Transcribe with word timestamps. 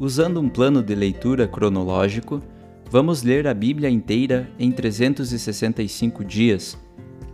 Usando 0.00 0.40
um 0.40 0.48
plano 0.48 0.80
de 0.80 0.94
leitura 0.94 1.48
cronológico, 1.48 2.40
vamos 2.88 3.24
ler 3.24 3.48
a 3.48 3.54
Bíblia 3.54 3.90
inteira 3.90 4.48
em 4.56 4.70
365 4.70 6.24
dias, 6.24 6.78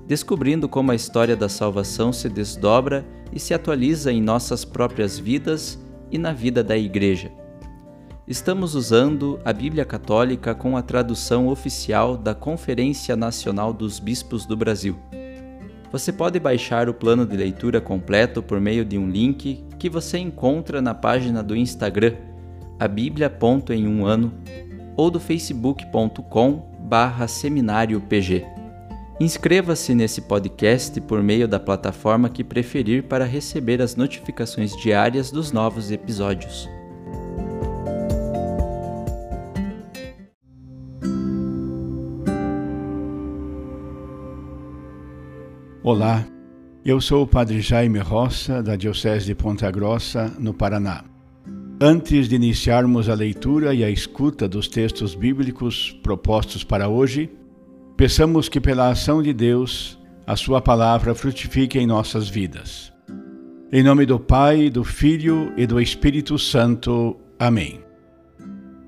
descobrindo 0.06 0.66
como 0.66 0.90
a 0.90 0.94
história 0.94 1.36
da 1.36 1.46
salvação 1.46 2.10
se 2.10 2.26
desdobra 2.26 3.04
e 3.30 3.38
se 3.38 3.52
atualiza 3.52 4.10
em 4.10 4.22
nossas 4.22 4.64
próprias 4.64 5.18
vidas 5.18 5.78
e 6.10 6.16
na 6.16 6.32
vida 6.32 6.64
da 6.64 6.74
Igreja. 6.74 7.30
Estamos 8.26 8.74
usando 8.74 9.38
a 9.44 9.52
Bíblia 9.52 9.84
Católica 9.84 10.54
com 10.54 10.74
a 10.74 10.80
tradução 10.80 11.48
oficial 11.48 12.16
da 12.16 12.34
Conferência 12.34 13.14
Nacional 13.14 13.74
dos 13.74 13.98
Bispos 13.98 14.46
do 14.46 14.56
Brasil. 14.56 14.96
Você 15.92 16.10
pode 16.10 16.40
baixar 16.40 16.88
o 16.88 16.94
plano 16.94 17.26
de 17.26 17.36
leitura 17.36 17.78
completo 17.78 18.42
por 18.42 18.58
meio 18.58 18.86
de 18.86 18.96
um 18.96 19.06
link 19.06 19.62
que 19.78 19.90
você 19.90 20.16
encontra 20.16 20.80
na 20.80 20.94
página 20.94 21.42
do 21.42 21.54
Instagram 21.54 22.14
a 22.78 22.88
Bíblia 22.88 23.30
ponto 23.30 23.72
em 23.72 23.86
um 23.86 24.04
ano 24.04 24.32
ou 24.96 25.10
do 25.10 25.20
facebook.com 25.20 26.74
barra 26.80 27.26
seminário 27.26 28.00
PG. 28.00 28.44
Inscreva-se 29.20 29.94
nesse 29.94 30.22
podcast 30.22 31.00
por 31.00 31.22
meio 31.22 31.46
da 31.46 31.60
plataforma 31.60 32.28
que 32.28 32.42
preferir 32.42 33.04
para 33.04 33.24
receber 33.24 33.80
as 33.80 33.94
notificações 33.94 34.76
diárias 34.76 35.30
dos 35.30 35.52
novos 35.52 35.90
episódios. 35.90 36.68
Olá, 45.82 46.24
eu 46.84 47.00
sou 47.00 47.22
o 47.22 47.26
Padre 47.26 47.60
Jaime 47.60 47.98
Roça, 47.98 48.62
da 48.62 48.74
Diocese 48.74 49.26
de 49.26 49.34
Ponta 49.34 49.70
Grossa, 49.70 50.34
no 50.38 50.52
Paraná. 50.52 51.13
Antes 51.80 52.28
de 52.28 52.36
iniciarmos 52.36 53.08
a 53.08 53.14
leitura 53.14 53.74
e 53.74 53.82
a 53.82 53.90
escuta 53.90 54.48
dos 54.48 54.68
textos 54.68 55.16
bíblicos 55.16 55.90
propostos 56.04 56.62
para 56.62 56.88
hoje, 56.88 57.28
peçamos 57.96 58.48
que, 58.48 58.60
pela 58.60 58.90
ação 58.90 59.20
de 59.20 59.32
Deus, 59.32 59.98
a 60.24 60.36
Sua 60.36 60.62
palavra 60.62 61.16
frutifique 61.16 61.76
em 61.76 61.86
nossas 61.86 62.28
vidas. 62.28 62.92
Em 63.72 63.82
nome 63.82 64.06
do 64.06 64.20
Pai, 64.20 64.70
do 64.70 64.84
Filho 64.84 65.52
e 65.56 65.66
do 65.66 65.80
Espírito 65.80 66.38
Santo. 66.38 67.16
Amém. 67.40 67.80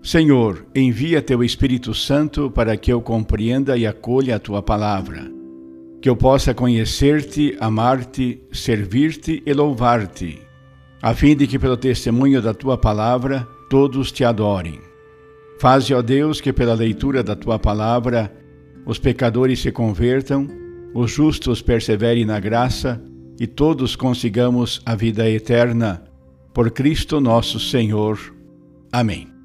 Senhor, 0.01 0.65
envia 0.73 1.21
Teu 1.21 1.43
Espírito 1.43 1.93
Santo 1.93 2.49
para 2.53 2.77
que 2.77 2.93
eu 2.93 3.03
compreenda 3.03 3.77
e 3.77 3.85
acolha 3.85 4.37
a 4.37 4.39
Tua 4.39 4.63
palavra, 4.63 5.29
que 6.01 6.09
eu 6.09 6.15
possa 6.15 6.55
conhecer-te, 6.55 7.57
amar-te, 7.59 8.41
servir-te 8.53 9.43
e 9.45 9.53
louvar-te 9.53 10.46
a 11.07 11.15
fim 11.15 11.37
de 11.37 11.47
que 11.47 11.57
pelo 11.57 11.77
testemunho 11.77 12.43
da 12.43 12.53
tua 12.53 12.77
palavra 12.77 13.47
todos 13.71 14.11
te 14.11 14.25
adorem. 14.25 14.81
Faze, 15.61 15.95
ó 15.95 16.03
Deus, 16.03 16.41
que 16.41 16.53
pela 16.53 16.75
leitura 16.75 17.23
da 17.23 17.37
tua 17.37 17.61
palavra 17.61 18.37
os 18.85 18.99
pecadores 18.99 19.61
se 19.61 19.71
convertam, 19.71 20.49
os 20.93 21.13
justos 21.13 21.63
perseverem 21.63 22.25
na 22.25 22.41
graça 22.41 23.01
e 23.39 23.47
todos 23.47 23.95
consigamos 23.95 24.83
a 24.85 24.97
vida 24.97 25.31
eterna. 25.31 26.03
Por 26.53 26.73
Cristo 26.73 27.21
nosso 27.21 27.61
Senhor. 27.61 28.19
Amém. 28.91 29.36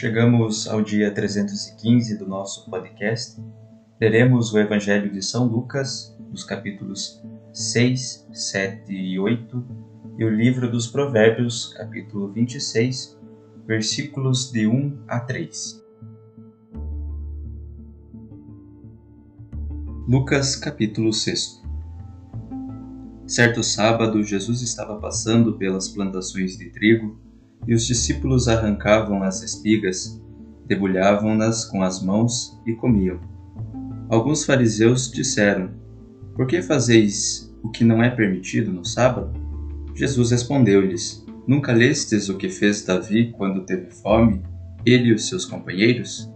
Chegamos 0.00 0.66
ao 0.66 0.80
dia 0.80 1.12
315 1.12 2.16
do 2.16 2.26
nosso 2.26 2.70
podcast. 2.70 3.38
Leremos 4.00 4.50
o 4.50 4.58
Evangelho 4.58 5.12
de 5.12 5.20
São 5.20 5.46
Lucas, 5.46 6.16
nos 6.30 6.42
capítulos 6.42 7.22
6, 7.52 8.26
7 8.32 8.90
e 8.90 9.20
8, 9.20 9.62
e 10.16 10.24
o 10.24 10.30
livro 10.30 10.70
dos 10.70 10.86
Provérbios, 10.86 11.74
capítulo 11.74 12.32
26, 12.32 13.20
versículos 13.66 14.50
de 14.50 14.66
1 14.66 15.04
a 15.06 15.20
3. 15.20 15.84
Lucas, 20.08 20.56
capítulo 20.56 21.12
6 21.12 21.62
Certo 23.26 23.62
sábado, 23.62 24.24
Jesus 24.24 24.62
estava 24.62 24.98
passando 24.98 25.58
pelas 25.58 25.90
plantações 25.90 26.56
de 26.56 26.70
trigo 26.70 27.20
e 27.66 27.74
os 27.74 27.86
discípulos 27.86 28.48
arrancavam 28.48 29.22
as 29.22 29.42
espigas, 29.42 30.20
debulhavam-nas 30.66 31.64
com 31.64 31.82
as 31.82 32.02
mãos 32.02 32.58
e 32.66 32.72
comiam. 32.72 33.20
Alguns 34.08 34.44
fariseus 34.44 35.10
disseram: 35.10 35.70
Por 36.34 36.46
que 36.46 36.62
fazeis 36.62 37.52
o 37.62 37.68
que 37.68 37.84
não 37.84 38.02
é 38.02 38.10
permitido 38.10 38.72
no 38.72 38.84
sábado? 38.84 39.32
Jesus 39.94 40.30
respondeu-lhes: 40.30 41.24
Nunca 41.46 41.72
lestes 41.72 42.28
o 42.28 42.36
que 42.36 42.48
fez 42.48 42.84
Davi 42.84 43.32
quando 43.36 43.64
teve 43.64 43.90
fome, 43.90 44.42
ele 44.84 45.08
e 45.08 45.14
os 45.14 45.28
seus 45.28 45.44
companheiros? 45.44 46.30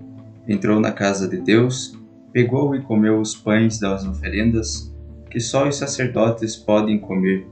Entrou 0.46 0.78
na 0.78 0.92
casa 0.92 1.26
de 1.26 1.38
Deus, 1.38 1.98
pegou 2.32 2.74
e 2.74 2.82
comeu 2.82 3.20
os 3.20 3.34
pães 3.34 3.78
das 3.78 4.04
oferendas, 4.06 4.94
que 5.30 5.40
só 5.40 5.66
os 5.68 5.76
sacerdotes 5.76 6.54
podem 6.54 6.98
comer, 6.98 7.46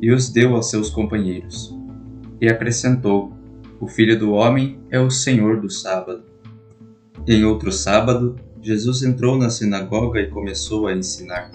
e 0.00 0.10
os 0.10 0.30
deu 0.30 0.56
aos 0.56 0.70
seus 0.70 0.88
companheiros 0.88 1.81
e 2.42 2.48
acrescentou: 2.48 3.32
O 3.80 3.86
Filho 3.86 4.18
do 4.18 4.32
Homem 4.32 4.80
é 4.90 4.98
o 4.98 5.08
Senhor 5.08 5.60
do 5.60 5.70
sábado. 5.70 6.24
Em 7.26 7.44
outro 7.44 7.70
sábado, 7.70 8.34
Jesus 8.60 9.04
entrou 9.04 9.38
na 9.38 9.48
sinagoga 9.48 10.20
e 10.20 10.28
começou 10.28 10.88
a 10.88 10.92
ensinar. 10.92 11.52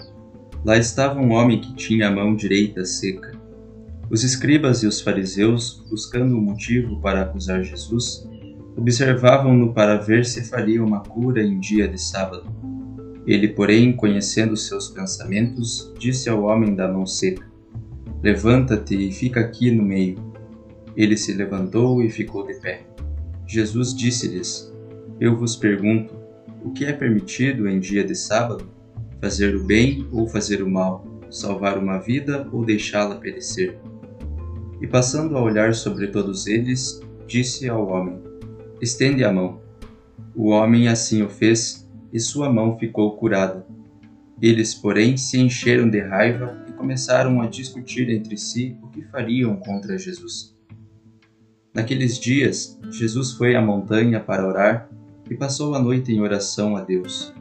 Lá 0.64 0.78
estava 0.78 1.20
um 1.20 1.32
homem 1.32 1.60
que 1.60 1.74
tinha 1.74 2.08
a 2.08 2.10
mão 2.10 2.34
direita 2.34 2.86
seca. 2.86 3.32
Os 4.10 4.24
escribas 4.24 4.82
e 4.82 4.86
os 4.86 5.02
fariseus, 5.02 5.84
buscando 5.90 6.34
um 6.34 6.40
motivo 6.40 6.98
para 7.02 7.22
acusar 7.22 7.62
Jesus, 7.62 8.26
observavam-no 8.74 9.74
para 9.74 9.98
ver 9.98 10.24
se 10.24 10.48
faria 10.48 10.82
uma 10.82 11.00
cura 11.00 11.42
em 11.42 11.60
dia 11.60 11.86
de 11.86 12.00
sábado. 12.00 12.46
Ele, 13.26 13.48
porém, 13.48 13.92
conhecendo 13.94 14.56
seus 14.56 14.88
pensamentos, 14.88 15.92
disse 15.98 16.30
ao 16.30 16.44
homem 16.44 16.74
da 16.74 16.90
mão 16.90 17.04
seca: 17.04 17.46
Levanta-te 18.22 19.08
e 19.08 19.12
fica 19.12 19.40
aqui 19.40 19.70
no 19.70 19.82
meio. 19.82 20.28
Ele 20.98 21.16
se 21.16 21.32
levantou 21.32 22.02
e 22.02 22.10
ficou 22.10 22.44
de 22.44 22.54
pé. 22.54 22.84
Jesus 23.46 23.94
disse-lhes: 23.94 24.74
Eu 25.20 25.36
vos 25.36 25.54
pergunto, 25.54 26.12
o 26.64 26.72
que 26.72 26.84
é 26.84 26.92
permitido 26.92 27.68
em 27.68 27.78
dia 27.78 28.02
de 28.02 28.16
sábado? 28.16 28.68
Fazer 29.20 29.54
o 29.54 29.64
bem 29.64 30.08
ou 30.10 30.26
fazer 30.26 30.60
o 30.60 30.68
mal? 30.68 31.06
Salvar 31.30 31.78
uma 31.78 31.98
vida 31.98 32.48
ou 32.52 32.64
deixá-la 32.64 33.14
perecer? 33.14 33.78
E 34.80 34.88
passando 34.88 35.36
a 35.36 35.42
olhar 35.42 35.72
sobre 35.72 36.08
todos 36.08 36.48
eles, 36.48 37.00
disse 37.28 37.68
ao 37.68 37.86
homem: 37.86 38.18
Estende 38.82 39.22
a 39.22 39.32
mão. 39.32 39.60
O 40.34 40.48
homem 40.48 40.88
assim 40.88 41.22
o 41.22 41.28
fez, 41.28 41.88
e 42.12 42.18
sua 42.18 42.52
mão 42.52 42.76
ficou 42.76 43.16
curada. 43.16 43.64
Eles, 44.42 44.74
porém, 44.74 45.16
se 45.16 45.38
encheram 45.38 45.88
de 45.88 46.00
raiva 46.00 46.60
e 46.68 46.72
começaram 46.72 47.40
a 47.40 47.46
discutir 47.46 48.10
entre 48.10 48.36
si 48.36 48.76
o 48.82 48.88
que 48.88 49.02
fariam 49.02 49.54
contra 49.54 49.96
Jesus. 49.96 50.57
Naqueles 51.78 52.18
dias, 52.18 52.76
Jesus 52.90 53.34
foi 53.34 53.54
à 53.54 53.62
montanha 53.62 54.18
para 54.18 54.44
orar 54.44 54.90
e 55.30 55.36
passou 55.36 55.76
a 55.76 55.78
noite 55.78 56.12
em 56.12 56.20
oração 56.20 56.76
a 56.76 56.80
Deus. 56.80 57.32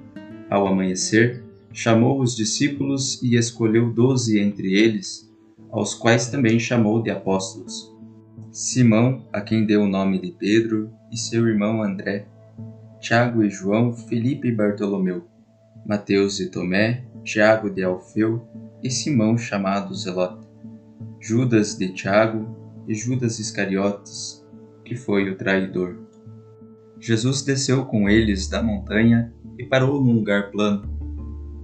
Ao 0.48 0.68
amanhecer, 0.68 1.44
chamou 1.74 2.22
os 2.22 2.36
discípulos 2.36 3.20
e 3.24 3.36
escolheu 3.36 3.92
doze 3.92 4.40
entre 4.40 4.76
eles, 4.76 5.28
aos 5.72 5.96
quais 5.96 6.28
também 6.30 6.60
chamou 6.60 7.02
de 7.02 7.10
apóstolos. 7.10 7.92
Simão, 8.52 9.26
a 9.34 9.42
quem 9.42 9.66
deu 9.66 9.82
o 9.82 9.90
nome 9.90 10.22
de 10.22 10.32
Pedro, 10.32 10.92
e 11.12 11.18
seu 11.18 11.48
irmão 11.48 11.82
André, 11.82 12.28
Tiago 13.00 13.44
e 13.44 13.50
João, 13.50 13.92
Felipe 13.92 14.50
e 14.50 14.56
Bartolomeu, 14.56 15.26
Mateus 15.84 16.40
e 16.40 16.52
Tomé, 16.52 17.06
Tiago 17.24 17.72
de 17.72 17.84
Alfeu 17.84 18.48
e 18.84 18.92
Simão 18.92 19.36
chamado 19.36 19.96
Zelote, 19.96 20.46
Judas 21.20 21.76
de 21.76 21.92
Tiago, 21.92 22.67
e 22.88 22.96
Judas 22.96 23.40
Iscariotes, 23.40 24.46
que 24.86 24.96
foi 24.96 25.30
o 25.30 25.36
traidor. 25.36 25.98
Jesus 27.00 27.42
desceu 27.42 27.86
com 27.86 28.10
eles 28.10 28.48
da 28.48 28.64
montanha 28.64 29.34
e 29.58 29.66
parou 29.66 30.04
num 30.04 30.14
lugar 30.14 30.50
plano. 30.52 30.98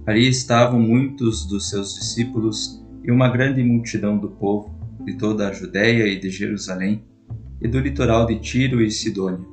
Ali 0.06 0.28
estavam 0.28 0.78
muitos 0.78 1.46
dos 1.46 1.70
seus 1.70 1.94
discípulos 1.94 2.84
e 3.02 3.10
uma 3.10 3.28
grande 3.28 3.62
multidão 3.62 4.18
do 4.18 4.30
povo, 4.30 4.74
de 5.04 5.16
toda 5.16 5.48
a 5.48 5.52
Judéia 5.52 6.06
e 6.06 6.18
de 6.18 6.30
Jerusalém, 6.30 7.04
e 7.60 7.66
do 7.66 7.78
litoral 7.78 8.26
de 8.26 8.38
Tiro 8.38 8.82
e 8.82 8.90
Sidônia. 8.90 9.46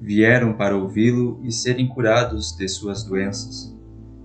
Vieram 0.00 0.52
para 0.54 0.76
ouvi-lo 0.76 1.40
e 1.42 1.50
serem 1.50 1.88
curados 1.88 2.56
de 2.56 2.68
suas 2.68 3.04
doenças. 3.04 3.74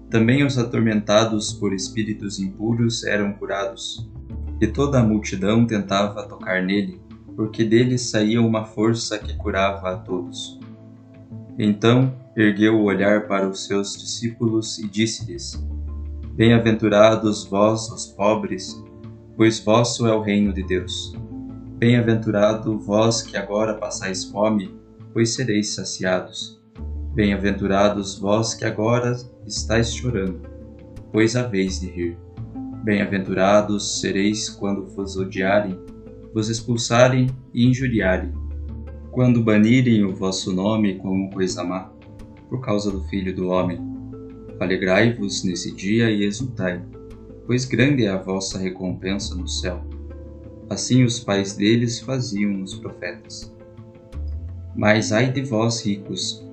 Também 0.09 0.43
os 0.43 0.57
atormentados 0.57 1.53
por 1.53 1.73
espíritos 1.73 2.39
impuros 2.39 3.03
eram 3.03 3.33
curados, 3.33 4.09
e 4.59 4.67
toda 4.67 4.99
a 4.99 5.03
multidão 5.03 5.65
tentava 5.65 6.27
tocar 6.27 6.63
nele, 6.63 7.01
porque 7.35 7.63
dele 7.63 7.97
saía 7.97 8.41
uma 8.41 8.65
força 8.65 9.17
que 9.17 9.35
curava 9.37 9.91
a 9.91 9.97
todos. 9.97 10.59
Então 11.57 12.13
ergueu 12.35 12.75
o 12.75 12.83
olhar 12.83 13.27
para 13.27 13.47
os 13.47 13.65
seus 13.65 13.97
discípulos 13.97 14.77
e 14.79 14.87
disse-lhes: 14.87 15.61
Bem-aventurados 16.33 17.45
vós, 17.45 17.89
os 17.91 18.05
pobres, 18.05 18.81
pois 19.35 19.59
vosso 19.59 20.07
é 20.07 20.13
o 20.13 20.21
reino 20.21 20.53
de 20.53 20.63
Deus. 20.63 21.13
Bem-aventurado 21.77 22.77
vós 22.77 23.21
que 23.21 23.37
agora 23.37 23.73
passais 23.73 24.25
fome, 24.25 24.73
pois 25.13 25.33
sereis 25.33 25.75
saciados. 25.75 26.61
Bem-aventurados 27.13 28.19
vós 28.19 28.53
que 28.53 28.65
agora 28.65 29.17
estáis 29.45 29.93
chorando, 29.93 30.41
pois 31.11 31.35
haveis 31.35 31.79
de 31.79 31.87
rir. 31.87 32.17
Bem-aventurados 32.83 33.99
sereis 33.99 34.49
quando 34.49 34.87
vos 34.87 35.15
odiarem, 35.17 35.77
vos 36.33 36.49
expulsarem 36.49 37.27
e 37.53 37.65
injuriarem 37.65 38.31
quando 39.11 39.43
banirem 39.43 40.03
o 40.05 40.15
vosso 40.15 40.53
nome 40.53 40.95
como 40.99 41.31
coisa 41.31 41.63
má, 41.63 41.91
por 42.47 42.61
causa 42.61 42.91
do 42.91 43.03
Filho 43.05 43.35
do 43.35 43.49
Homem. 43.49 43.79
Alegrai-vos 44.59 45.43
nesse 45.43 45.73
dia 45.75 46.11
e 46.11 46.23
exultai, 46.23 46.83
pois 47.45 47.65
grande 47.65 48.05
é 48.05 48.09
a 48.09 48.17
vossa 48.17 48.57
recompensa 48.57 49.35
no 49.35 49.47
céu. 49.47 49.83
Assim 50.69 51.03
os 51.03 51.19
pais 51.19 51.55
deles 51.55 51.99
faziam 51.99 52.61
os 52.61 52.75
profetas. 52.75 53.53
Mas 54.75 55.11
ai 55.11 55.31
de 55.31 55.41
vós, 55.41 55.83
ricos, 55.83 56.45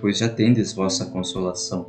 pois 0.00 0.18
já 0.18 0.28
tendes 0.28 0.72
vossa 0.72 1.06
consolação. 1.06 1.86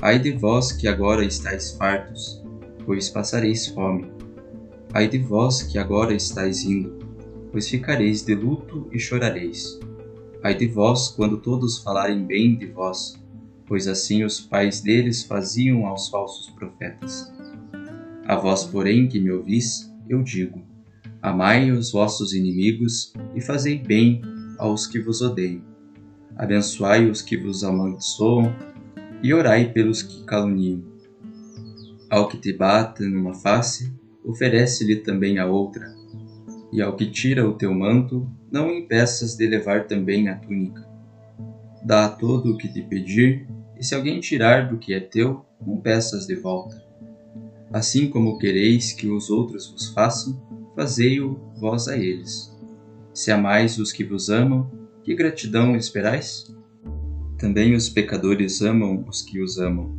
Ai 0.00 0.18
de 0.18 0.32
vós 0.32 0.70
que 0.70 0.86
agora 0.86 1.24
estáis 1.24 1.72
fartos, 1.72 2.43
pois 2.84 3.08
passareis 3.08 3.66
fome. 3.68 4.06
Ai 4.92 5.08
de 5.08 5.18
vós 5.18 5.62
que 5.62 5.78
agora 5.78 6.14
estáis 6.14 6.64
indo, 6.64 6.98
pois 7.50 7.68
ficareis 7.68 8.22
de 8.22 8.34
luto 8.34 8.88
e 8.92 8.98
chorareis. 8.98 9.78
Ai 10.42 10.54
de 10.54 10.66
vós 10.66 11.08
quando 11.08 11.38
todos 11.38 11.78
falarem 11.78 12.24
bem 12.24 12.56
de 12.56 12.66
vós, 12.66 13.14
pois 13.66 13.88
assim 13.88 14.24
os 14.24 14.40
pais 14.40 14.80
deles 14.80 15.24
faziam 15.24 15.86
aos 15.86 16.08
falsos 16.08 16.50
profetas. 16.50 17.32
A 18.26 18.36
vós, 18.36 18.64
porém, 18.64 19.08
que 19.08 19.20
me 19.20 19.30
ouvis, 19.30 19.92
eu 20.08 20.22
digo: 20.22 20.62
Amai 21.20 21.70
os 21.70 21.92
vossos 21.92 22.32
inimigos 22.32 23.12
e 23.34 23.40
fazei 23.40 23.78
bem 23.78 24.22
aos 24.58 24.86
que 24.86 25.00
vos 25.00 25.20
odeiam. 25.22 25.62
Abençoai 26.36 27.08
os 27.08 27.22
que 27.22 27.36
vos 27.36 27.64
amaldiçoam 27.64 28.54
e 29.22 29.32
orai 29.32 29.72
pelos 29.72 30.02
que 30.02 30.24
caluniam. 30.24 30.93
Ao 32.14 32.28
que 32.28 32.38
te 32.38 32.52
bata 32.52 33.02
numa 33.02 33.34
face, 33.34 33.92
oferece-lhe 34.24 34.94
também 34.94 35.40
a 35.40 35.46
outra 35.46 35.92
e 36.72 36.80
ao 36.80 36.94
que 36.94 37.10
tira 37.10 37.44
o 37.44 37.54
teu 37.54 37.74
manto, 37.74 38.30
não 38.52 38.72
impeças 38.72 39.34
de 39.34 39.44
levar 39.48 39.88
também 39.88 40.28
a 40.28 40.36
túnica. 40.36 40.88
Dá 41.84 42.04
a 42.04 42.08
todo 42.08 42.52
o 42.52 42.56
que 42.56 42.72
te 42.72 42.82
pedir, 42.82 43.48
e 43.76 43.84
se 43.84 43.96
alguém 43.96 44.20
tirar 44.20 44.68
do 44.68 44.78
que 44.78 44.94
é 44.94 45.00
teu, 45.00 45.44
não 45.66 45.78
peças 45.78 46.24
de 46.24 46.36
volta. 46.36 46.80
Assim 47.72 48.08
como 48.08 48.38
quereis 48.38 48.92
que 48.92 49.08
os 49.08 49.28
outros 49.28 49.68
vos 49.72 49.88
façam, 49.88 50.40
fazei-o 50.76 51.40
vós 51.58 51.88
a 51.88 51.98
eles. 51.98 52.56
Se 53.12 53.32
amais 53.32 53.76
os 53.76 53.90
que 53.90 54.04
vos 54.04 54.30
amam, 54.30 54.70
que 55.02 55.16
gratidão 55.16 55.74
esperais? 55.74 56.44
Também 57.40 57.74
os 57.74 57.88
pecadores 57.88 58.62
amam 58.62 59.04
os 59.08 59.20
que 59.20 59.42
os 59.42 59.58
amam. 59.58 59.96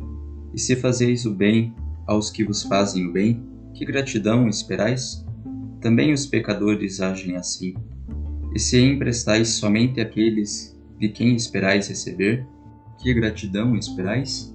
E 0.54 0.58
se 0.58 0.76
fazeis 0.76 1.26
o 1.26 1.34
bem 1.34 1.74
aos 2.06 2.30
que 2.30 2.44
vos 2.44 2.62
fazem 2.62 3.06
o 3.06 3.12
bem, 3.12 3.42
que 3.74 3.84
gratidão 3.84 4.48
esperais? 4.48 5.24
Também 5.80 6.12
os 6.12 6.26
pecadores 6.26 7.00
agem 7.00 7.36
assim. 7.36 7.74
E 8.54 8.58
se 8.58 8.80
emprestais 8.80 9.48
somente 9.50 10.00
àqueles 10.00 10.76
de 10.98 11.08
quem 11.08 11.34
esperais 11.34 11.88
receber, 11.88 12.46
que 12.98 13.12
gratidão 13.12 13.76
esperais? 13.76 14.54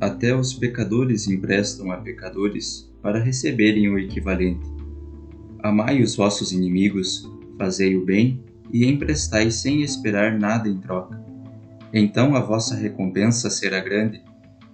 Até 0.00 0.34
os 0.34 0.52
pecadores 0.54 1.26
emprestam 1.26 1.90
a 1.90 1.96
pecadores 1.96 2.92
para 3.02 3.22
receberem 3.22 3.88
o 3.88 3.98
equivalente. 3.98 4.66
Amai 5.62 6.02
os 6.02 6.14
vossos 6.14 6.52
inimigos, 6.52 7.28
fazei 7.58 7.96
o 7.96 8.04
bem 8.04 8.42
e 8.72 8.86
emprestai 8.86 9.50
sem 9.50 9.82
esperar 9.82 10.38
nada 10.38 10.68
em 10.68 10.78
troca. 10.78 11.22
Então 11.92 12.34
a 12.34 12.40
vossa 12.40 12.74
recompensa 12.74 13.48
será 13.48 13.80
grande, 13.80 14.22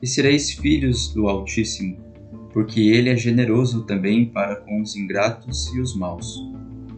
e 0.03 0.07
sereis 0.07 0.53
filhos 0.53 1.13
do 1.13 1.29
Altíssimo 1.29 2.11
porque 2.53 2.81
ele 2.81 3.09
é 3.09 3.17
generoso 3.17 3.85
também 3.85 4.27
para 4.27 4.57
com 4.57 4.81
os 4.81 4.97
ingratos 4.97 5.73
e 5.75 5.81
os 5.81 5.97
maus. 5.97 6.41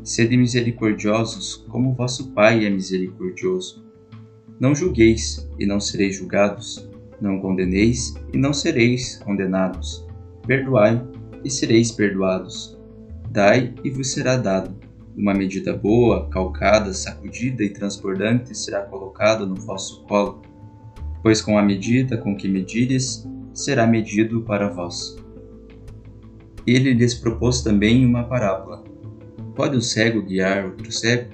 Sede 0.03 0.37
misericordiosos, 0.37 1.65
como 1.69 1.95
vosso 1.95 2.33
Pai 2.33 2.65
é 2.65 2.71
misericordioso. 2.71 3.85
Não 4.59 4.75
julgueis, 4.75 5.49
e 5.59 5.67
não 5.67 5.79
sereis 5.79 6.17
julgados. 6.17 6.89
Não 7.21 7.41
condeneis, 7.41 8.15
e 8.33 8.37
não 8.37 8.53
sereis 8.53 9.19
condenados. 9.19 10.05
Perdoai, 10.47 11.01
e 11.45 11.51
sereis 11.51 11.93
perdoados. 11.93 12.77
Dai, 13.31 13.75
e 13.85 13.91
vos 13.91 14.11
será 14.11 14.37
dado. 14.37 14.75
Uma 15.17 15.35
medida 15.35 15.77
boa, 15.77 16.29
calcada, 16.31 16.93
sacudida 16.93 17.63
e 17.63 17.71
transbordante 17.71 18.57
será 18.57 18.83
colocada 18.83 19.47
no 19.47 19.55
vosso 19.55 20.03
colo. 20.05 20.43
Pois 21.23 21.41
com 21.41 21.57
a 21.57 21.63
medida 21.63 22.17
com 22.17 22.37
que 22.37 22.49
medires, 22.49 23.27
será 23.55 23.87
medido 23.87 24.43
para 24.43 24.69
vós. 24.69 25.17
Ele 26.67 26.93
lhes 26.93 27.15
propôs 27.15 27.63
também 27.63 28.05
uma 28.05 28.25
parábola. 28.25 28.83
Pode 29.55 29.77
o 29.77 29.83
cego 29.83 30.23
guiar 30.23 30.65
outro 30.65 30.91
cego? 30.91 31.31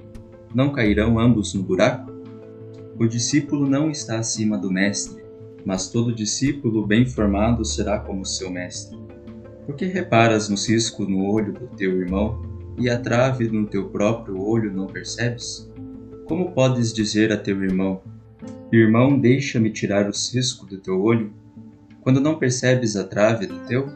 Não 0.55 0.73
cairão 0.73 1.19
ambos 1.19 1.55
no 1.55 1.63
buraco? 1.63 2.11
O 2.99 3.07
discípulo 3.07 3.69
não 3.69 3.91
está 3.91 4.19
acima 4.19 4.59
do 4.59 4.71
mestre, 4.71 5.23
mas 5.65 5.89
todo 5.89 6.15
discípulo 6.15 6.87
bem 6.87 7.07
formado 7.07 7.65
será 7.65 7.99
como 8.01 8.25
seu 8.25 8.51
mestre. 8.51 8.99
Por 9.67 9.77
que 9.77 9.85
reparas 9.85 10.49
no 10.49 10.57
cisco 10.57 11.05
no 11.05 11.27
olho 11.27 11.53
do 11.53 11.69
teu 11.77 12.01
irmão 12.01 12.43
e 12.79 12.89
a 12.89 12.99
trave 12.99 13.49
no 13.49 13.67
teu 13.67 13.89
próprio 13.91 14.41
olho 14.41 14.73
não 14.73 14.87
percebes? 14.87 15.71
Como 16.27 16.53
podes 16.53 16.93
dizer 16.93 17.31
a 17.31 17.37
teu 17.37 17.63
irmão: 17.63 18.01
Irmão, 18.73 19.19
deixa-me 19.19 19.71
tirar 19.71 20.09
o 20.09 20.13
cisco 20.13 20.67
do 20.67 20.79
teu 20.79 21.01
olho, 21.01 21.33
quando 22.01 22.21
não 22.21 22.39
percebes 22.39 22.97
a 22.97 23.05
trave 23.05 23.47
do 23.47 23.59
teu? 23.67 23.89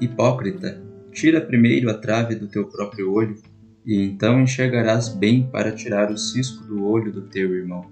Hipócrita, 0.00 0.82
tira 1.12 1.40
primeiro 1.40 1.90
a 1.90 1.94
trave 1.94 2.34
do 2.34 2.46
teu 2.46 2.66
próprio 2.66 3.12
olho, 3.12 3.36
e 3.84 4.02
então 4.02 4.40
enxergarás 4.40 5.08
bem 5.08 5.48
para 5.50 5.72
tirar 5.72 6.10
o 6.10 6.18
cisco 6.18 6.64
do 6.64 6.84
olho 6.84 7.12
do 7.12 7.22
teu 7.22 7.54
irmão. 7.54 7.86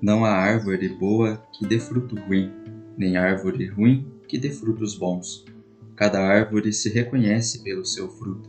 Não 0.00 0.24
há 0.24 0.30
árvore 0.30 0.88
boa 0.88 1.42
que 1.52 1.66
dê 1.66 1.78
fruto 1.78 2.16
ruim, 2.16 2.50
nem 2.96 3.16
árvore 3.16 3.66
ruim 3.66 4.06
que 4.26 4.38
dê 4.38 4.50
frutos 4.50 4.96
bons. 4.96 5.44
Cada 5.94 6.20
árvore 6.20 6.72
se 6.72 6.88
reconhece 6.88 7.62
pelo 7.62 7.84
seu 7.84 8.08
fruto. 8.08 8.48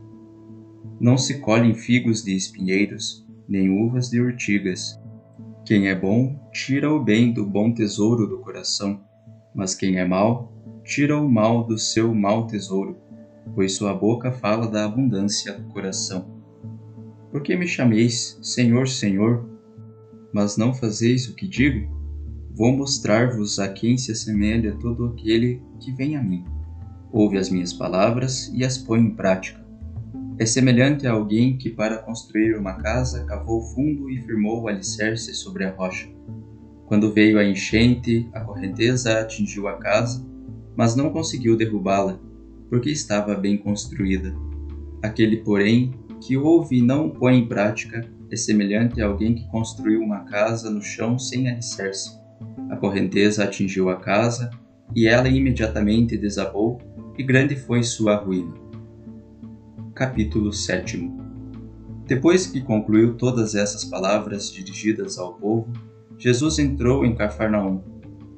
Não 0.99 1.17
se 1.17 1.39
colhem 1.39 1.73
figos 1.73 2.23
de 2.23 2.35
espinheiros, 2.35 3.25
nem 3.49 3.69
uvas 3.69 4.09
de 4.09 4.21
urtigas. 4.21 4.97
Quem 5.71 5.87
é 5.87 5.95
bom, 5.95 6.37
tira 6.51 6.91
o 6.93 7.01
bem 7.01 7.31
do 7.31 7.45
bom 7.45 7.73
tesouro 7.73 8.27
do 8.27 8.39
coração, 8.39 8.99
mas 9.55 9.73
quem 9.73 9.95
é 9.95 10.03
mau, 10.03 10.51
tira 10.83 11.17
o 11.17 11.31
mal 11.31 11.65
do 11.65 11.77
seu 11.77 12.13
mau 12.13 12.45
tesouro, 12.45 12.97
pois 13.55 13.77
sua 13.77 13.93
boca 13.93 14.33
fala 14.33 14.67
da 14.67 14.83
abundância 14.83 15.53
do 15.53 15.63
coração. 15.69 16.43
Por 17.31 17.41
que 17.41 17.55
me 17.55 17.65
chameis 17.65 18.37
Senhor, 18.41 18.85
Senhor, 18.85 19.49
mas 20.33 20.57
não 20.57 20.73
fazeis 20.73 21.29
o 21.29 21.35
que 21.37 21.47
digo? 21.47 21.89
Vou 22.53 22.75
mostrar-vos 22.75 23.57
a 23.57 23.69
quem 23.69 23.97
se 23.97 24.11
assemelha 24.11 24.75
todo 24.77 25.05
aquele 25.05 25.61
que 25.79 25.93
vem 25.93 26.17
a 26.17 26.21
mim. 26.21 26.43
Ouve 27.13 27.37
as 27.37 27.49
minhas 27.49 27.71
palavras 27.71 28.51
e 28.53 28.65
as 28.65 28.77
põe 28.77 28.99
em 28.99 29.15
prática. 29.15 29.60
É 30.41 30.45
semelhante 30.45 31.05
a 31.05 31.11
alguém 31.11 31.55
que, 31.55 31.69
para 31.69 31.99
construir 31.99 32.57
uma 32.57 32.73
casa, 32.73 33.23
cavou 33.25 33.61
fundo 33.61 34.09
e 34.09 34.19
firmou 34.23 34.63
o 34.63 34.67
alicerce 34.67 35.35
sobre 35.35 35.65
a 35.65 35.69
rocha. 35.69 36.09
Quando 36.87 37.13
veio 37.13 37.37
a 37.37 37.45
enchente, 37.45 38.27
a 38.33 38.39
correnteza 38.39 39.19
atingiu 39.19 39.67
a 39.67 39.77
casa 39.77 40.25
mas 40.75 40.95
não 40.95 41.11
conseguiu 41.11 41.55
derrubá-la, 41.55 42.19
porque 42.71 42.89
estava 42.89 43.35
bem 43.35 43.55
construída. 43.55 44.33
Aquele, 45.03 45.37
porém, 45.37 45.93
que 46.19 46.35
ouve 46.35 46.77
e 46.77 46.81
não 46.81 47.07
põe 47.07 47.37
em 47.37 47.47
prática 47.47 48.09
é 48.31 48.35
semelhante 48.35 48.99
a 48.99 49.05
alguém 49.05 49.35
que 49.35 49.47
construiu 49.49 50.01
uma 50.01 50.21
casa 50.21 50.71
no 50.71 50.81
chão 50.81 51.19
sem 51.19 51.47
alicerce. 51.49 52.19
A 52.71 52.77
correnteza 52.77 53.43
atingiu 53.43 53.89
a 53.89 53.97
casa, 53.97 54.49
e 54.95 55.07
ela 55.07 55.29
imediatamente 55.29 56.17
desabou, 56.17 56.79
e 57.15 57.21
grande 57.21 57.55
foi 57.55 57.83
sua 57.83 58.15
ruína. 58.15 58.60
Capítulo 60.01 60.51
7 60.51 61.11
Depois 62.07 62.47
que 62.47 62.59
concluiu 62.59 63.13
todas 63.13 63.53
essas 63.53 63.85
palavras 63.85 64.51
dirigidas 64.51 65.19
ao 65.19 65.35
povo, 65.35 65.71
Jesus 66.17 66.57
entrou 66.57 67.05
em 67.05 67.13
Cafarnaum. 67.13 67.83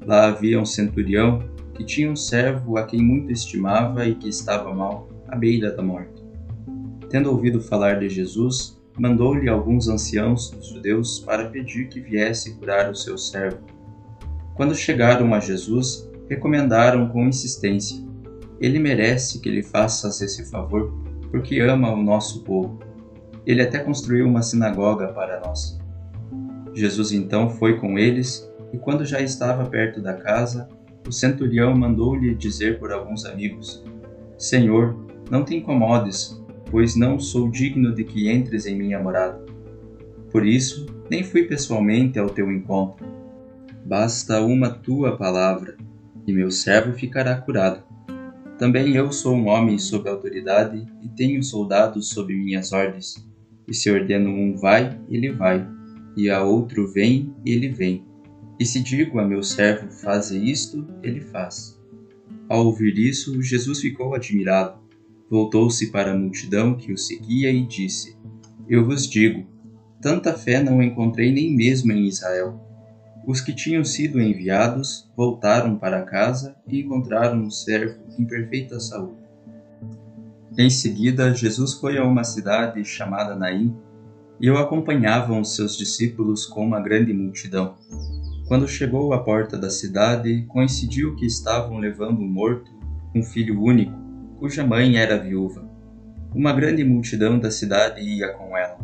Lá 0.06 0.28
havia 0.28 0.60
um 0.60 0.66
centurião 0.66 1.40
que 1.74 1.86
tinha 1.86 2.12
um 2.12 2.18
servo 2.18 2.76
a 2.76 2.84
quem 2.84 3.02
muito 3.02 3.32
estimava 3.32 4.06
e 4.06 4.14
que 4.14 4.28
estava 4.28 4.74
mal, 4.74 5.08
à 5.30 5.38
beira 5.38 5.72
da 5.72 5.82
morte. 5.82 6.22
Tendo 7.10 7.32
ouvido 7.32 7.62
falar 7.62 7.98
de 7.98 8.10
Jesus, 8.10 8.78
mandou-lhe 9.00 9.48
alguns 9.48 9.88
anciãos 9.88 10.52
dos 10.52 10.68
judeus 10.68 11.20
para 11.20 11.48
pedir 11.50 11.88
que 11.88 12.02
viesse 12.02 12.56
curar 12.56 12.92
o 12.92 12.96
seu 12.96 13.18
servo. 13.18 13.64
Quando 14.54 14.76
chegaram 14.76 15.34
a 15.34 15.40
Jesus, 15.40 16.12
recomendaram 16.28 17.08
com 17.08 17.26
insistência: 17.26 18.06
Ele 18.60 18.80
merece 18.80 19.40
que 19.40 19.50
lhe 19.50 19.64
faças 19.64 20.20
esse 20.20 20.44
favor, 20.52 21.02
porque 21.34 21.60
ama 21.60 21.92
o 21.92 22.02
nosso 22.02 22.44
povo. 22.44 22.78
Ele 23.44 23.64
até 23.64 23.80
construiu 23.80 24.28
uma 24.28 24.44
sinagoga 24.44 25.08
para 25.08 25.40
nós. 25.40 25.80
Jesus 26.76 27.12
então 27.12 27.50
foi 27.50 27.80
com 27.80 27.98
eles, 27.98 28.48
e 28.72 28.78
quando 28.78 29.04
já 29.04 29.20
estava 29.20 29.66
perto 29.66 30.00
da 30.00 30.14
casa, 30.14 30.70
o 31.08 31.12
centurião 31.12 31.76
mandou-lhe 31.76 32.36
dizer 32.36 32.78
por 32.78 32.92
alguns 32.92 33.26
amigos: 33.26 33.84
Senhor, 34.38 34.96
não 35.32 35.44
te 35.44 35.56
incomodes, 35.56 36.40
pois 36.70 36.96
não 36.96 37.20
sou 37.20 37.50
digno 37.50 37.96
de 37.96 38.04
que 38.04 38.32
entres 38.32 38.68
em 38.68 38.78
minha 38.78 39.00
morada. 39.00 39.44
Por 40.32 40.46
isso, 40.46 40.86
nem 41.10 41.24
fui 41.24 41.46
pessoalmente 41.46 42.20
ao 42.20 42.30
teu 42.30 42.52
encontro. 42.52 43.08
Basta 43.84 44.40
uma 44.40 44.70
tua 44.70 45.18
palavra, 45.18 45.78
e 46.28 46.32
meu 46.32 46.52
servo 46.52 46.94
ficará 46.94 47.36
curado. 47.36 47.84
Também 48.58 48.96
eu 48.96 49.12
sou 49.12 49.36
um 49.36 49.48
homem 49.48 49.78
sob 49.78 50.08
autoridade 50.10 50.86
e 51.02 51.10
tenho 51.10 51.44
soldados 51.44 52.10
sob 52.10 52.34
minhas 52.36 52.72
ordens. 52.72 53.16
E 53.68 53.74
se 53.74 53.90
ordeno 53.90 54.30
um 54.30 54.56
vai, 54.56 55.00
ele 55.10 55.32
vai, 55.32 55.68
e 56.16 56.30
a 56.30 56.44
outro 56.44 56.92
vem, 56.92 57.34
ele 57.46 57.70
vem. 57.70 58.06
E 58.60 58.66
se 58.66 58.82
digo 58.82 59.20
a 59.20 59.28
meu 59.28 59.42
servo 59.42 59.90
faze 59.90 60.38
isto, 60.38 60.88
ele 61.02 61.22
faz. 61.22 61.80
Ao 62.48 62.66
ouvir 62.66 62.98
isso, 62.98 63.42
Jesus 63.42 63.80
ficou 63.80 64.14
admirado 64.14 64.84
Voltou-se 65.34 65.90
para 65.90 66.12
a 66.12 66.16
multidão 66.16 66.76
que 66.76 66.94
o 66.94 66.98
seguia 66.98 67.52
e 67.52 67.66
disse: 67.66 68.16
Eu 68.70 68.86
vos 68.86 69.08
digo, 69.08 69.48
tanta 70.00 70.32
fé 70.34 70.62
não 70.62 70.84
encontrei 70.84 71.32
nem 71.32 71.56
mesmo 71.56 71.92
em 71.92 72.06
Israel. 72.06 72.62
Os 73.26 73.42
que 73.42 73.52
tinham 73.52 73.84
sido 73.84 74.22
enviados 74.22 75.12
voltaram 75.18 75.76
para 75.76 76.04
casa 76.04 76.56
e 76.68 76.82
encontraram 76.82 77.42
um 77.42 77.50
servo 77.50 78.03
em 78.18 78.26
perfeita 78.26 78.80
saúde. 78.80 79.24
Em 80.58 80.70
seguida, 80.70 81.34
Jesus 81.34 81.74
foi 81.74 81.98
a 81.98 82.04
uma 82.04 82.24
cidade 82.24 82.84
chamada 82.86 83.36
Naim 83.36 83.76
e 84.40 84.50
o 84.52 84.58
acompanhavam 84.58 85.42
os 85.42 85.56
seus 85.56 85.76
discípulos 85.76 86.46
com 86.46 86.66
uma 86.66 86.80
grande 86.80 87.14
multidão. 87.14 87.76
Quando 88.48 88.68
chegou 88.68 89.14
à 89.14 89.24
porta 89.24 89.58
da 89.58 89.70
cidade, 89.70 90.44
coincidiu 90.48 91.16
que 91.16 91.26
estavam 91.26 91.78
levando 91.78 92.22
morto, 92.22 92.70
um 93.16 93.24
filho 93.24 93.62
único, 93.62 93.94
cuja 94.38 94.66
mãe 94.66 94.98
era 94.98 95.18
viúva. 95.18 95.68
Uma 96.36 96.52
grande 96.52 96.84
multidão 96.84 97.40
da 97.40 97.50
cidade 97.50 98.02
ia 98.02 98.34
com 98.34 98.56
ela. 98.58 98.78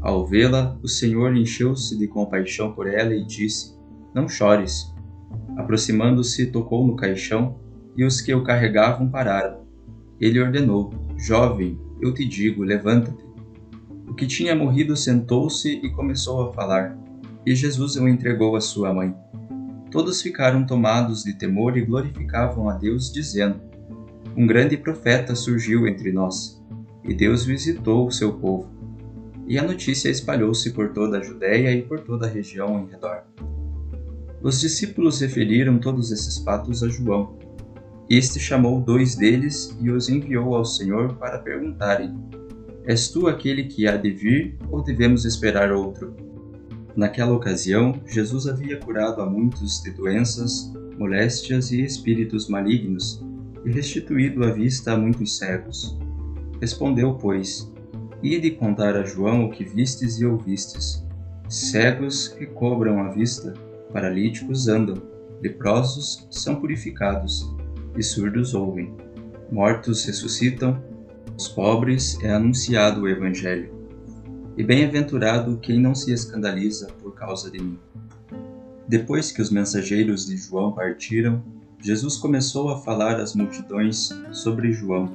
Ao 0.00 0.26
vê-la, 0.26 0.78
o 0.82 0.88
Senhor 0.88 1.34
encheu-se 1.36 1.98
de 1.98 2.06
compaixão 2.06 2.72
por 2.72 2.86
ela 2.86 3.14
e 3.14 3.24
disse: 3.24 3.74
Não 4.14 4.28
chores. 4.28 4.92
Aproximando-se, 5.56 6.46
tocou 6.46 6.86
no 6.86 6.96
caixão 6.96 7.58
e 7.96 8.04
os 8.04 8.20
que 8.20 8.34
o 8.34 8.42
carregavam 8.42 9.08
pararam. 9.08 9.60
Ele 10.20 10.40
ordenou: 10.40 10.92
Jovem, 11.16 11.78
eu 12.00 12.12
te 12.12 12.24
digo, 12.24 12.62
levanta-te. 12.62 13.24
O 14.08 14.14
que 14.14 14.26
tinha 14.26 14.54
morrido 14.54 14.96
sentou-se 14.96 15.68
e 15.68 15.90
começou 15.90 16.42
a 16.42 16.52
falar, 16.52 16.98
e 17.46 17.54
Jesus 17.54 17.96
o 17.96 18.08
entregou 18.08 18.56
à 18.56 18.60
sua 18.60 18.92
mãe. 18.92 19.14
Todos 19.90 20.22
ficaram 20.22 20.64
tomados 20.64 21.24
de 21.24 21.34
temor 21.34 21.76
e 21.76 21.84
glorificavam 21.84 22.68
a 22.68 22.74
Deus, 22.74 23.12
dizendo: 23.12 23.70
um 24.36 24.46
grande 24.46 24.76
profeta 24.76 25.34
surgiu 25.34 25.88
entre 25.88 26.12
nós, 26.12 26.62
e 27.04 27.12
Deus 27.12 27.44
visitou 27.44 28.06
o 28.06 28.12
seu 28.12 28.32
povo. 28.32 28.68
E 29.46 29.58
a 29.58 29.62
notícia 29.62 30.08
espalhou-se 30.08 30.70
por 30.70 30.92
toda 30.92 31.18
a 31.18 31.22
Judéia 31.22 31.72
e 31.72 31.82
por 31.82 32.00
toda 32.00 32.26
a 32.26 32.30
região 32.30 32.78
em 32.78 32.90
redor. 32.90 33.24
Os 34.40 34.60
discípulos 34.60 35.20
referiram 35.20 35.78
todos 35.78 36.12
esses 36.12 36.38
fatos 36.38 36.82
a 36.84 36.88
João. 36.88 37.36
Este 38.10 38.40
chamou 38.40 38.80
dois 38.80 39.14
deles 39.14 39.72
e 39.80 39.88
os 39.88 40.08
enviou 40.08 40.56
ao 40.56 40.64
Senhor 40.64 41.14
para 41.14 41.38
perguntarem: 41.38 42.12
És 42.84 43.08
tu 43.08 43.28
aquele 43.28 43.64
que 43.64 43.86
há 43.86 43.96
de 43.96 44.10
vir 44.10 44.58
ou 44.68 44.82
devemos 44.82 45.24
esperar 45.24 45.70
outro? 45.70 46.16
Naquela 46.96 47.32
ocasião, 47.32 47.94
Jesus 48.04 48.48
havia 48.48 48.78
curado 48.78 49.22
a 49.22 49.26
muitos 49.26 49.80
de 49.80 49.92
doenças, 49.92 50.72
moléstias 50.98 51.70
e 51.70 51.84
espíritos 51.84 52.48
malignos 52.48 53.24
e 53.64 53.70
restituído 53.70 54.44
a 54.44 54.50
vista 54.50 54.92
a 54.92 54.96
muitos 54.96 55.38
cegos. 55.38 55.96
Respondeu, 56.60 57.14
pois, 57.14 57.70
Ide 58.22 58.50
contar 58.50 58.96
a 58.96 59.04
João 59.04 59.44
o 59.44 59.50
que 59.50 59.64
vistes 59.64 60.18
e 60.20 60.26
ouvistes. 60.26 61.06
Cegos 61.48 62.34
recobram 62.38 63.00
a 63.00 63.08
vista, 63.08 63.54
paralíticos 63.92 64.68
andam, 64.68 65.00
leprosos 65.40 66.26
são 66.30 66.56
purificados, 66.56 67.48
e 67.96 68.02
surdos 68.02 68.54
ouvem. 68.54 68.94
Mortos 69.50 70.04
ressuscitam, 70.04 70.82
aos 71.32 71.48
pobres 71.48 72.18
é 72.22 72.30
anunciado 72.30 73.02
o 73.02 73.08
Evangelho. 73.08 73.72
E 74.56 74.62
bem-aventurado 74.62 75.58
quem 75.58 75.80
não 75.80 75.94
se 75.94 76.12
escandaliza 76.12 76.88
por 77.02 77.14
causa 77.14 77.50
de 77.50 77.62
mim. 77.62 77.78
Depois 78.86 79.30
que 79.32 79.40
os 79.40 79.50
mensageiros 79.50 80.26
de 80.26 80.36
João 80.36 80.72
partiram, 80.72 81.42
Jesus 81.82 82.16
começou 82.16 82.68
a 82.68 82.78
falar 82.78 83.18
às 83.18 83.34
multidões 83.34 84.10
sobre 84.32 84.72
João. 84.72 85.08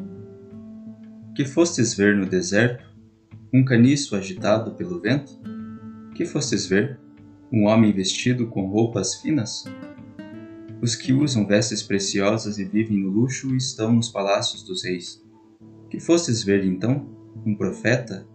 Que 1.36 1.46
fostes 1.46 1.94
ver 1.94 2.16
no 2.16 2.26
deserto? 2.26 2.86
Um 3.54 3.64
caniço 3.64 4.16
agitado 4.16 4.72
pelo 4.72 5.00
vento? 5.00 5.38
Que 6.16 6.26
fostes 6.26 6.66
ver? 6.66 6.98
Um 7.52 7.66
homem 7.66 7.94
vestido 7.94 8.48
com 8.48 8.68
roupas 8.68 9.16
finas? 9.16 9.66
Os 10.82 10.96
que 10.96 11.14
usam 11.14 11.48
vestes 11.48 11.82
preciosas 11.82 12.58
e 12.58 12.66
vivem 12.66 12.98
no 12.98 13.10
luxo 13.10 13.56
estão 13.56 13.94
nos 13.94 14.10
palácios 14.10 14.64
dos 14.64 14.84
reis. 14.84 15.22
Que 15.90 16.00
fostes 16.00 16.44
ver 16.44 16.66
então? 16.66 17.10
Um 17.46 17.56
profeta? 17.56 18.28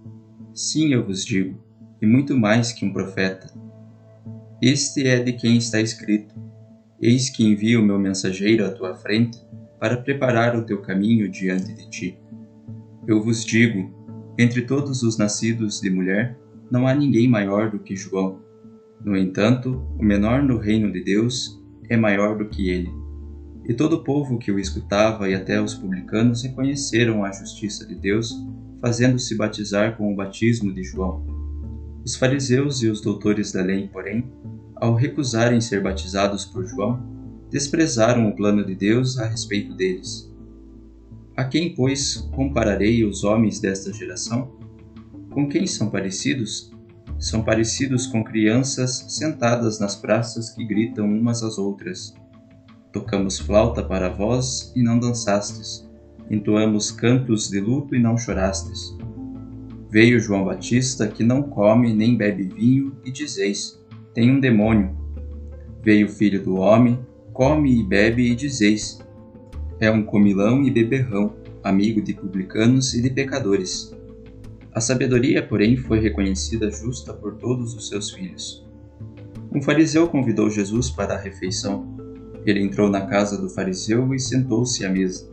Sim, 0.54 0.92
eu 0.92 1.04
vos 1.04 1.24
digo, 1.24 1.58
e 2.00 2.06
muito 2.06 2.36
mais 2.36 2.72
que 2.72 2.84
um 2.84 2.92
profeta. 2.92 3.52
Este 4.60 5.06
é 5.06 5.22
de 5.22 5.32
quem 5.32 5.56
está 5.56 5.80
escrito 5.80 6.34
Eis 7.00 7.30
que 7.30 7.42
envio 7.42 7.80
o 7.80 7.82
meu 7.82 7.98
mensageiro 7.98 8.66
à 8.66 8.70
tua 8.70 8.94
frente 8.94 9.38
para 9.78 9.96
preparar 9.96 10.54
o 10.54 10.66
teu 10.66 10.82
caminho 10.82 11.30
diante 11.30 11.72
de 11.72 11.88
ti. 11.88 12.18
Eu 13.06 13.22
vos 13.22 13.42
digo: 13.42 13.90
entre 14.38 14.62
todos 14.62 15.02
os 15.02 15.16
nascidos 15.16 15.80
de 15.80 15.88
mulher, 15.88 16.38
não 16.70 16.86
há 16.86 16.94
ninguém 16.94 17.26
maior 17.26 17.70
do 17.70 17.78
que 17.78 17.96
João. 17.96 18.42
No 19.02 19.16
entanto, 19.16 19.82
o 19.98 20.04
menor 20.04 20.42
no 20.42 20.58
reino 20.58 20.92
de 20.92 21.02
Deus 21.02 21.58
é 21.90 21.96
maior 21.96 22.38
do 22.38 22.48
que 22.48 22.70
ele. 22.70 22.90
E 23.68 23.74
todo 23.74 23.94
o 23.94 24.04
povo 24.04 24.38
que 24.38 24.50
o 24.50 24.58
escutava 24.58 25.28
e 25.28 25.34
até 25.34 25.60
os 25.60 25.74
publicanos 25.74 26.42
reconheceram 26.42 27.24
a 27.24 27.32
justiça 27.32 27.86
de 27.86 27.94
Deus, 27.94 28.34
fazendo-se 28.80 29.36
batizar 29.36 29.96
com 29.96 30.10
o 30.10 30.16
batismo 30.16 30.72
de 30.72 30.82
João. 30.82 31.26
Os 32.04 32.16
fariseus 32.16 32.80
e 32.82 32.88
os 32.88 33.00
doutores 33.02 33.52
da 33.52 33.60
lei, 33.60 33.88
porém, 33.88 34.24
ao 34.76 34.94
recusarem 34.94 35.60
ser 35.60 35.82
batizados 35.82 36.46
por 36.46 36.64
João, 36.64 36.98
desprezaram 37.50 38.28
o 38.28 38.34
plano 38.34 38.64
de 38.64 38.74
Deus 38.74 39.18
a 39.18 39.26
respeito 39.26 39.74
deles. 39.74 40.32
A 41.36 41.44
quem, 41.44 41.74
pois, 41.74 42.16
compararei 42.32 43.04
os 43.04 43.24
homens 43.24 43.60
desta 43.60 43.92
geração? 43.92 44.52
Com 45.30 45.48
quem 45.48 45.66
são 45.66 45.90
parecidos? 45.90 46.70
São 47.20 47.42
parecidos 47.42 48.06
com 48.06 48.24
crianças 48.24 49.04
sentadas 49.08 49.78
nas 49.78 49.94
praças 49.94 50.50
que 50.50 50.64
gritam 50.64 51.06
umas 51.06 51.42
às 51.42 51.58
outras. 51.58 52.14
Tocamos 52.92 53.38
flauta 53.38 53.84
para 53.84 54.08
vós 54.08 54.72
e 54.74 54.82
não 54.82 54.98
dançastes. 54.98 55.88
Entoamos 56.30 56.90
cantos 56.90 57.48
de 57.48 57.60
luto 57.60 57.94
e 57.94 58.00
não 58.00 58.16
chorastes. 58.16 58.96
Veio 59.90 60.18
João 60.18 60.46
Batista, 60.46 61.06
que 61.06 61.22
não 61.22 61.42
come 61.42 61.92
nem 61.92 62.16
bebe 62.16 62.44
vinho, 62.44 62.96
e 63.04 63.12
dizeis: 63.12 63.80
tem 64.14 64.30
um 64.30 64.40
demônio. 64.40 64.96
Veio 65.84 66.06
o 66.06 66.10
filho 66.10 66.42
do 66.42 66.56
homem, 66.56 66.98
come 67.32 67.80
e 67.80 67.84
bebe 67.84 68.30
e 68.30 68.34
dizeis: 68.34 68.98
É 69.78 69.90
um 69.90 70.02
comilão 70.02 70.62
e 70.64 70.70
beberrão, 70.70 71.36
amigo 71.62 72.02
de 72.02 72.14
publicanos 72.14 72.92
e 72.94 73.02
de 73.02 73.10
pecadores. 73.10 73.94
A 74.72 74.80
sabedoria, 74.80 75.44
porém, 75.46 75.76
foi 75.76 75.98
reconhecida 75.98 76.70
justa 76.70 77.12
por 77.12 77.34
todos 77.34 77.74
os 77.74 77.88
seus 77.88 78.10
filhos. 78.10 78.64
Um 79.52 79.60
fariseu 79.60 80.08
convidou 80.08 80.48
Jesus 80.48 80.90
para 80.90 81.14
a 81.14 81.18
refeição. 81.18 81.96
Ele 82.46 82.60
entrou 82.60 82.88
na 82.88 83.06
casa 83.06 83.36
do 83.36 83.50
fariseu 83.50 84.14
e 84.14 84.18
sentou-se 84.20 84.86
à 84.86 84.88
mesa. 84.88 85.28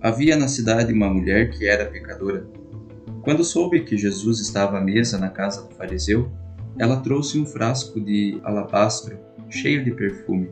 Havia 0.00 0.36
na 0.36 0.46
cidade 0.46 0.92
uma 0.92 1.08
mulher 1.08 1.50
que 1.50 1.66
era 1.66 1.86
pecadora. 1.86 2.46
Quando 3.22 3.44
soube 3.44 3.80
que 3.80 3.96
Jesus 3.96 4.40
estava 4.40 4.78
à 4.78 4.80
mesa 4.80 5.18
na 5.18 5.30
casa 5.30 5.62
do 5.62 5.74
fariseu, 5.74 6.30
ela 6.78 7.00
trouxe 7.00 7.38
um 7.38 7.46
frasco 7.46 7.98
de 7.98 8.40
alabastro 8.44 9.18
cheio 9.48 9.82
de 9.82 9.90
perfume. 9.90 10.50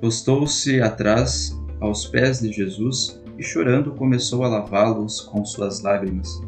Postou-se 0.00 0.80
atrás 0.80 1.58
aos 1.80 2.06
pés 2.06 2.40
de 2.40 2.52
Jesus 2.52 3.20
e, 3.38 3.42
chorando, 3.42 3.92
começou 3.92 4.44
a 4.44 4.48
lavá-los 4.48 5.20
com 5.20 5.44
suas 5.44 5.82
lágrimas. 5.82 6.40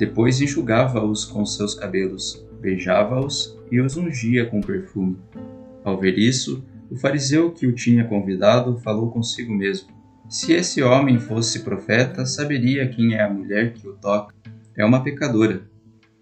Depois 0.00 0.40
enxugava-os 0.40 1.26
com 1.26 1.44
seus 1.44 1.74
cabelos, 1.74 2.42
beijava-os 2.58 3.60
e 3.70 3.78
os 3.82 3.98
ungia 3.98 4.46
com 4.46 4.58
perfume. 4.58 5.18
Ao 5.84 6.00
ver 6.00 6.18
isso, 6.18 6.64
o 6.90 6.96
fariseu 6.96 7.52
que 7.52 7.66
o 7.66 7.74
tinha 7.74 8.06
convidado 8.06 8.78
falou 8.78 9.10
consigo 9.10 9.52
mesmo: 9.52 9.90
Se 10.26 10.54
esse 10.54 10.82
homem 10.82 11.18
fosse 11.18 11.58
profeta, 11.58 12.24
saberia 12.24 12.88
quem 12.88 13.12
é 13.12 13.20
a 13.20 13.28
mulher 13.28 13.74
que 13.74 13.86
o 13.86 13.92
toca. 13.92 14.34
É 14.74 14.82
uma 14.86 15.04
pecadora. 15.04 15.68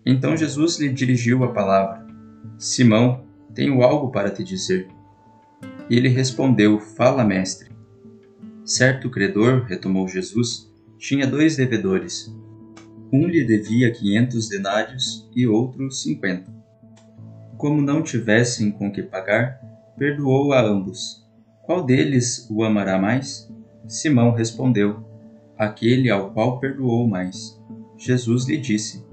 Então 0.04 0.36
Jesus 0.36 0.80
lhe 0.80 0.88
dirigiu 0.88 1.44
a 1.44 1.52
palavra: 1.52 2.04
Simão, 2.58 3.22
tenho 3.54 3.80
algo 3.84 4.10
para 4.10 4.28
te 4.28 4.42
dizer. 4.42 4.88
E 5.88 5.96
ele 5.96 6.08
respondeu: 6.08 6.80
Fala, 6.80 7.22
mestre. 7.22 7.70
Certo 8.64 9.08
credor, 9.08 9.66
retomou 9.68 10.08
Jesus, 10.08 10.68
tinha 10.98 11.28
dois 11.28 11.56
devedores. 11.56 12.36
Um 13.12 13.26
lhe 13.26 13.44
devia 13.44 13.90
quinhentos 13.90 14.48
denários 14.48 15.28
e 15.34 15.46
outro 15.46 15.90
cinquenta. 15.90 16.52
Como 17.56 17.80
não 17.80 18.02
tivessem 18.02 18.70
com 18.70 18.92
que 18.92 19.02
pagar, 19.02 19.60
perdoou 19.96 20.52
a 20.52 20.60
ambos. 20.60 21.26
Qual 21.62 21.84
deles 21.84 22.46
o 22.50 22.62
amará 22.62 22.98
mais? 22.98 23.50
Simão 23.86 24.32
respondeu: 24.32 25.04
Aquele 25.56 26.10
ao 26.10 26.32
qual 26.32 26.60
perdoou 26.60 27.08
mais. 27.08 27.58
Jesus 27.96 28.46
lhe 28.46 28.58
disse: 28.58 29.04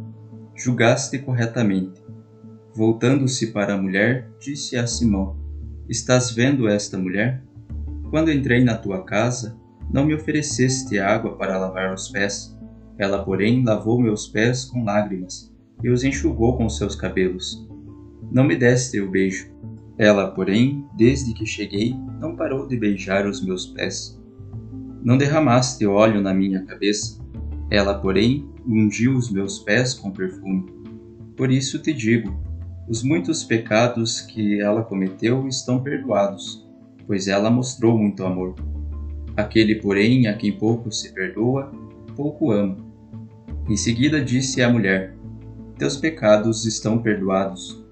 Julgaste 0.55 1.17
corretamente. 1.19 2.03
Voltando-se 2.73 3.47
para 3.47 3.73
a 3.73 3.81
mulher, 3.81 4.29
disse 4.39 4.77
a 4.77 4.85
Simão: 4.85 5.37
Estás 5.89 6.31
vendo 6.31 6.67
esta 6.67 6.97
mulher? 6.97 7.41
Quando 8.09 8.31
entrei 8.31 8.63
na 8.63 8.77
tua 8.77 9.03
casa, 9.03 9.57
não 9.91 10.05
me 10.05 10.13
ofereceste 10.13 10.99
água 10.99 11.35
para 11.37 11.57
lavar 11.57 11.93
os 11.93 12.09
pés. 12.09 12.54
Ela, 12.97 13.23
porém, 13.23 13.63
lavou 13.63 13.99
meus 13.99 14.27
pés 14.27 14.65
com 14.65 14.83
lágrimas 14.83 15.53
e 15.83 15.89
os 15.89 16.03
enxugou 16.03 16.57
com 16.57 16.69
seus 16.69 16.95
cabelos. 16.95 17.67
Não 18.31 18.43
me 18.43 18.55
deste 18.55 18.99
o 18.99 19.09
beijo. 19.09 19.53
Ela, 19.97 20.31
porém, 20.31 20.85
desde 20.95 21.33
que 21.33 21.45
cheguei, 21.45 21.95
não 22.19 22.35
parou 22.35 22.67
de 22.67 22.77
beijar 22.77 23.25
os 23.25 23.43
meus 23.43 23.67
pés. 23.67 24.21
Não 25.03 25.17
derramaste 25.17 25.85
óleo 25.85 26.21
na 26.21 26.33
minha 26.33 26.63
cabeça. 26.63 27.23
Ela, 27.69 27.93
porém, 27.95 28.49
ungiu 28.67 29.15
os 29.15 29.31
meus 29.31 29.59
pés 29.59 29.93
com 29.93 30.11
perfume. 30.11 30.65
Por 31.35 31.51
isso 31.51 31.79
te 31.79 31.93
digo: 31.93 32.35
os 32.87 33.03
muitos 33.03 33.43
pecados 33.43 34.21
que 34.21 34.59
ela 34.59 34.83
cometeu 34.83 35.47
estão 35.47 35.81
perdoados, 35.81 36.65
pois 37.05 37.27
ela 37.27 37.49
mostrou 37.49 37.97
muito 37.97 38.23
amor. 38.23 38.55
Aquele, 39.35 39.75
porém, 39.75 40.27
a 40.27 40.35
quem 40.35 40.57
pouco 40.57 40.91
se 40.91 41.13
perdoa, 41.13 41.71
pouco 42.15 42.51
ama. 42.51 42.84
Em 43.67 43.75
seguida 43.75 44.23
disse 44.23 44.61
à 44.61 44.69
mulher: 44.69 45.15
Teus 45.77 45.97
pecados 45.97 46.65
estão 46.65 46.99
perdoados. 46.99 47.83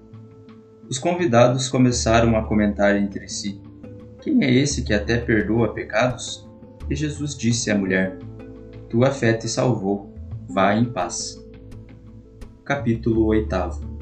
Os 0.88 0.98
convidados 0.98 1.68
começaram 1.68 2.36
a 2.36 2.44
comentar 2.44 2.96
entre 2.96 3.28
si: 3.28 3.60
Quem 4.20 4.44
é 4.44 4.52
esse 4.52 4.82
que 4.82 4.94
até 4.94 5.18
perdoa 5.18 5.74
pecados? 5.74 6.48
E 6.88 6.94
Jesus 6.94 7.36
disse 7.36 7.70
à 7.70 7.78
mulher: 7.78 8.18
Tua 8.88 9.10
fé 9.10 9.32
te 9.32 9.48
salvou. 9.48 10.12
Vá 10.48 10.74
em 10.74 10.84
paz. 10.84 11.42
Capítulo 12.64 13.24
8 13.26 13.94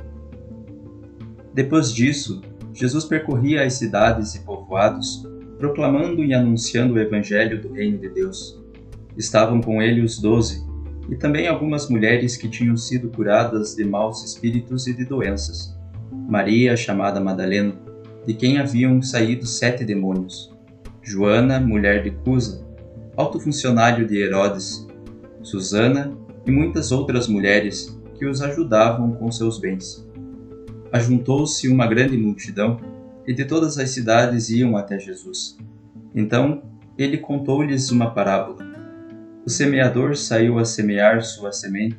depois 1.54 1.92
disso, 1.92 2.40
Jesus 2.72 3.04
percorria 3.04 3.62
as 3.62 3.74
cidades 3.74 4.34
e 4.34 4.40
povoados, 4.40 5.22
proclamando 5.58 6.24
e 6.24 6.32
anunciando 6.32 6.94
o 6.94 6.98
Evangelho 6.98 7.60
do 7.60 7.72
Reino 7.72 7.98
de 7.98 8.08
Deus. 8.08 8.58
Estavam 9.18 9.60
com 9.60 9.82
ele 9.82 10.00
os 10.00 10.18
doze, 10.18 10.64
e 11.08 11.16
também 11.16 11.48
algumas 11.48 11.88
mulheres 11.88 12.36
que 12.36 12.48
tinham 12.48 12.76
sido 12.76 13.10
curadas 13.10 13.74
de 13.74 13.84
maus 13.84 14.24
espíritos 14.24 14.86
e 14.86 14.94
de 14.94 15.04
doenças. 15.04 15.76
Maria, 16.28 16.76
chamada 16.76 17.20
Madalena, 17.20 17.74
de 18.26 18.34
quem 18.34 18.58
haviam 18.58 19.02
saído 19.02 19.46
sete 19.46 19.84
demônios. 19.84 20.52
Joana, 21.02 21.58
mulher 21.58 22.02
de 22.02 22.10
Cusa, 22.10 22.64
alto 23.16 23.40
funcionário 23.40 24.06
de 24.06 24.16
Herodes. 24.16 24.86
Susana 25.42 26.12
e 26.46 26.50
muitas 26.50 26.92
outras 26.92 27.26
mulheres 27.26 27.98
que 28.18 28.26
os 28.26 28.40
ajudavam 28.40 29.12
com 29.12 29.30
seus 29.30 29.58
bens 29.58 30.06
ajuntou-se 30.92 31.66
uma 31.68 31.86
grande 31.86 32.18
multidão, 32.18 32.78
e 33.26 33.32
de 33.32 33.44
todas 33.46 33.78
as 33.78 33.90
cidades 33.90 34.50
iam 34.50 34.76
até 34.76 34.98
Jesus. 34.98 35.56
Então 36.14 36.62
ele 36.98 37.16
contou-lhes 37.16 37.90
uma 37.90 38.10
parábola. 38.10 38.71
O 39.44 39.50
semeador 39.50 40.16
saiu 40.16 40.60
a 40.60 40.64
semear 40.64 41.20
sua 41.22 41.50
semente, 41.50 41.98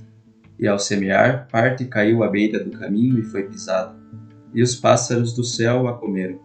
e 0.57 0.65
ao 0.65 0.79
semear, 0.79 1.45
parte 1.51 1.83
caiu 1.83 2.23
à 2.23 2.29
beira 2.29 2.63
do 2.63 2.71
caminho 2.71 3.19
e 3.19 3.23
foi 3.23 3.43
pisada, 3.43 3.93
e 4.53 4.63
os 4.63 4.75
pássaros 4.75 5.33
do 5.33 5.43
céu 5.43 5.89
a 5.89 5.97
comeram. 5.97 6.39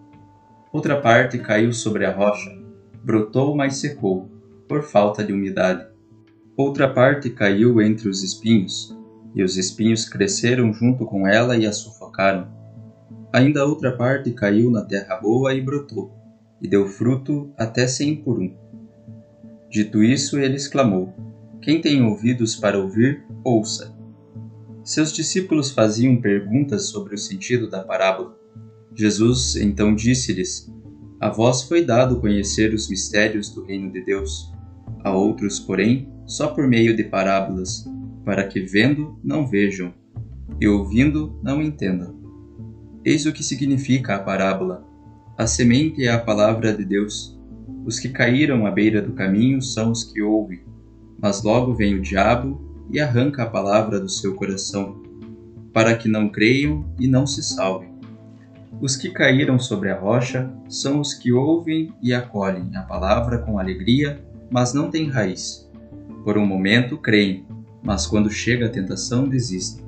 Outra 0.73 1.01
parte 1.01 1.39
caiu 1.39 1.73
sobre 1.73 2.05
a 2.05 2.13
rocha, 2.13 2.51
brotou, 3.05 3.55
mas 3.55 3.77
secou, 3.77 4.29
por 4.67 4.83
falta 4.83 5.23
de 5.23 5.33
umidade. 5.33 5.87
Outra 6.57 6.93
parte 6.93 7.31
caiu 7.31 7.81
entre 7.81 8.09
os 8.09 8.25
espinhos, 8.25 8.93
e 9.37 9.45
os 9.45 9.57
espinhos 9.57 10.05
cresceram 10.05 10.73
junto 10.73 11.07
com 11.07 11.29
ela 11.29 11.57
e 11.57 11.65
a 11.65 11.73
sufocaram. 11.73 12.49
Ainda 13.33 13.65
outra 13.65 13.97
parte 13.97 14.33
caiu 14.33 14.69
na 14.69 14.83
terra 14.83 15.15
boa 15.17 15.55
e 15.55 15.61
brotou, 15.61 16.13
e 16.61 16.67
deu 16.67 16.89
fruto 16.89 17.53
até 17.57 17.87
cem 17.87 18.17
por 18.17 18.41
um. 18.41 18.53
Dito 19.71 20.03
isso, 20.03 20.39
ele 20.39 20.57
exclamou: 20.57 21.13
Quem 21.63 21.81
tem 21.81 22.03
ouvidos 22.03 22.57
para 22.57 22.79
ouvir, 22.79 23.25
ouça. 23.45 23.97
Seus 24.83 25.13
discípulos 25.13 25.71
faziam 25.71 26.21
perguntas 26.21 26.89
sobre 26.89 27.15
o 27.15 27.19
sentido 27.19 27.69
da 27.69 27.85
parábola. 27.85 28.37
Jesus 28.95 29.57
então 29.57 29.95
disse-lhes: 29.95 30.73
A 31.21 31.31
vós 31.31 31.63
foi 31.63 31.85
dado 31.85 32.21
conhecer 32.21 32.73
os 32.73 32.89
mistérios 32.89 33.51
do 33.51 33.65
reino 33.65 33.93
de 33.93 34.05
Deus. 34.05 34.53
A 35.05 35.13
outros, 35.13 35.61
porém, 35.61 36.13
só 36.27 36.49
por 36.49 36.67
meio 36.67 36.97
de 36.97 37.05
parábolas 37.05 37.85
para 38.29 38.47
que 38.47 38.61
vendo 38.61 39.19
não 39.25 39.47
vejam 39.47 39.95
e 40.61 40.69
ouvindo 40.69 41.39
não 41.43 41.63
entendam. 41.63 42.15
Eis 43.03 43.25
o 43.25 43.33
que 43.33 43.43
significa 43.43 44.17
a 44.17 44.19
parábola. 44.19 44.87
A 45.39 45.47
semente 45.47 46.05
é 46.05 46.11
a 46.11 46.19
palavra 46.19 46.75
de 46.75 46.85
Deus. 46.85 47.38
Os 47.89 47.99
que 47.99 48.11
caíram 48.11 48.67
à 48.67 48.71
beira 48.71 49.01
do 49.01 49.15
caminho 49.15 49.63
são 49.63 49.91
os 49.93 50.05
que 50.05 50.21
ouvem, 50.21 50.61
mas 51.19 51.43
logo 51.43 51.73
vem 51.73 51.95
o 51.95 52.03
diabo 52.03 52.61
e 52.91 53.01
arranca 53.01 53.45
a 53.45 53.47
palavra 53.47 53.99
do 53.99 54.11
seu 54.11 54.35
coração, 54.35 55.03
para 55.73 55.97
que 55.97 56.07
não 56.07 56.29
creiam 56.29 56.85
e 57.01 57.09
não 57.09 57.27
se 57.27 57.43
salvem. 57.43 57.89
Os 58.79 58.95
que 58.95 59.09
caíram 59.09 59.59
sobre 59.59 59.89
a 59.89 59.99
rocha 59.99 60.53
são 60.69 61.01
os 61.01 61.15
que 61.15 61.33
ouvem 61.33 61.91
e 62.03 62.13
acolhem 62.13 62.77
a 62.77 62.83
palavra 62.83 63.39
com 63.39 63.59
alegria, 63.59 64.23
mas 64.51 64.75
não 64.75 64.91
têm 64.91 65.09
raiz. 65.09 65.67
Por 66.25 66.37
um 66.37 66.45
momento 66.45 66.99
creem, 66.99 67.47
mas 67.83 68.07
quando 68.07 68.31
chega 68.31 68.67
a 68.67 68.71
tentação 68.71 69.27
desistem. 69.27 69.88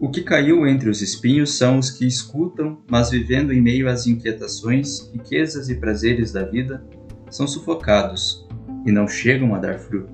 O 0.00 0.08
que 0.08 0.22
caiu 0.22 0.66
entre 0.66 0.88
os 0.88 1.02
espinhos 1.02 1.58
são 1.58 1.78
os 1.78 1.90
que 1.90 2.06
escutam, 2.06 2.78
mas 2.90 3.10
vivendo 3.10 3.52
em 3.52 3.60
meio 3.60 3.86
às 3.86 4.06
inquietações, 4.06 5.10
riquezas 5.12 5.68
e 5.68 5.74
prazeres 5.74 6.32
da 6.32 6.42
vida, 6.42 6.82
são 7.28 7.46
sufocados 7.46 8.48
e 8.86 8.90
não 8.90 9.06
chegam 9.06 9.54
a 9.54 9.58
dar 9.58 9.78
fruto. 9.78 10.10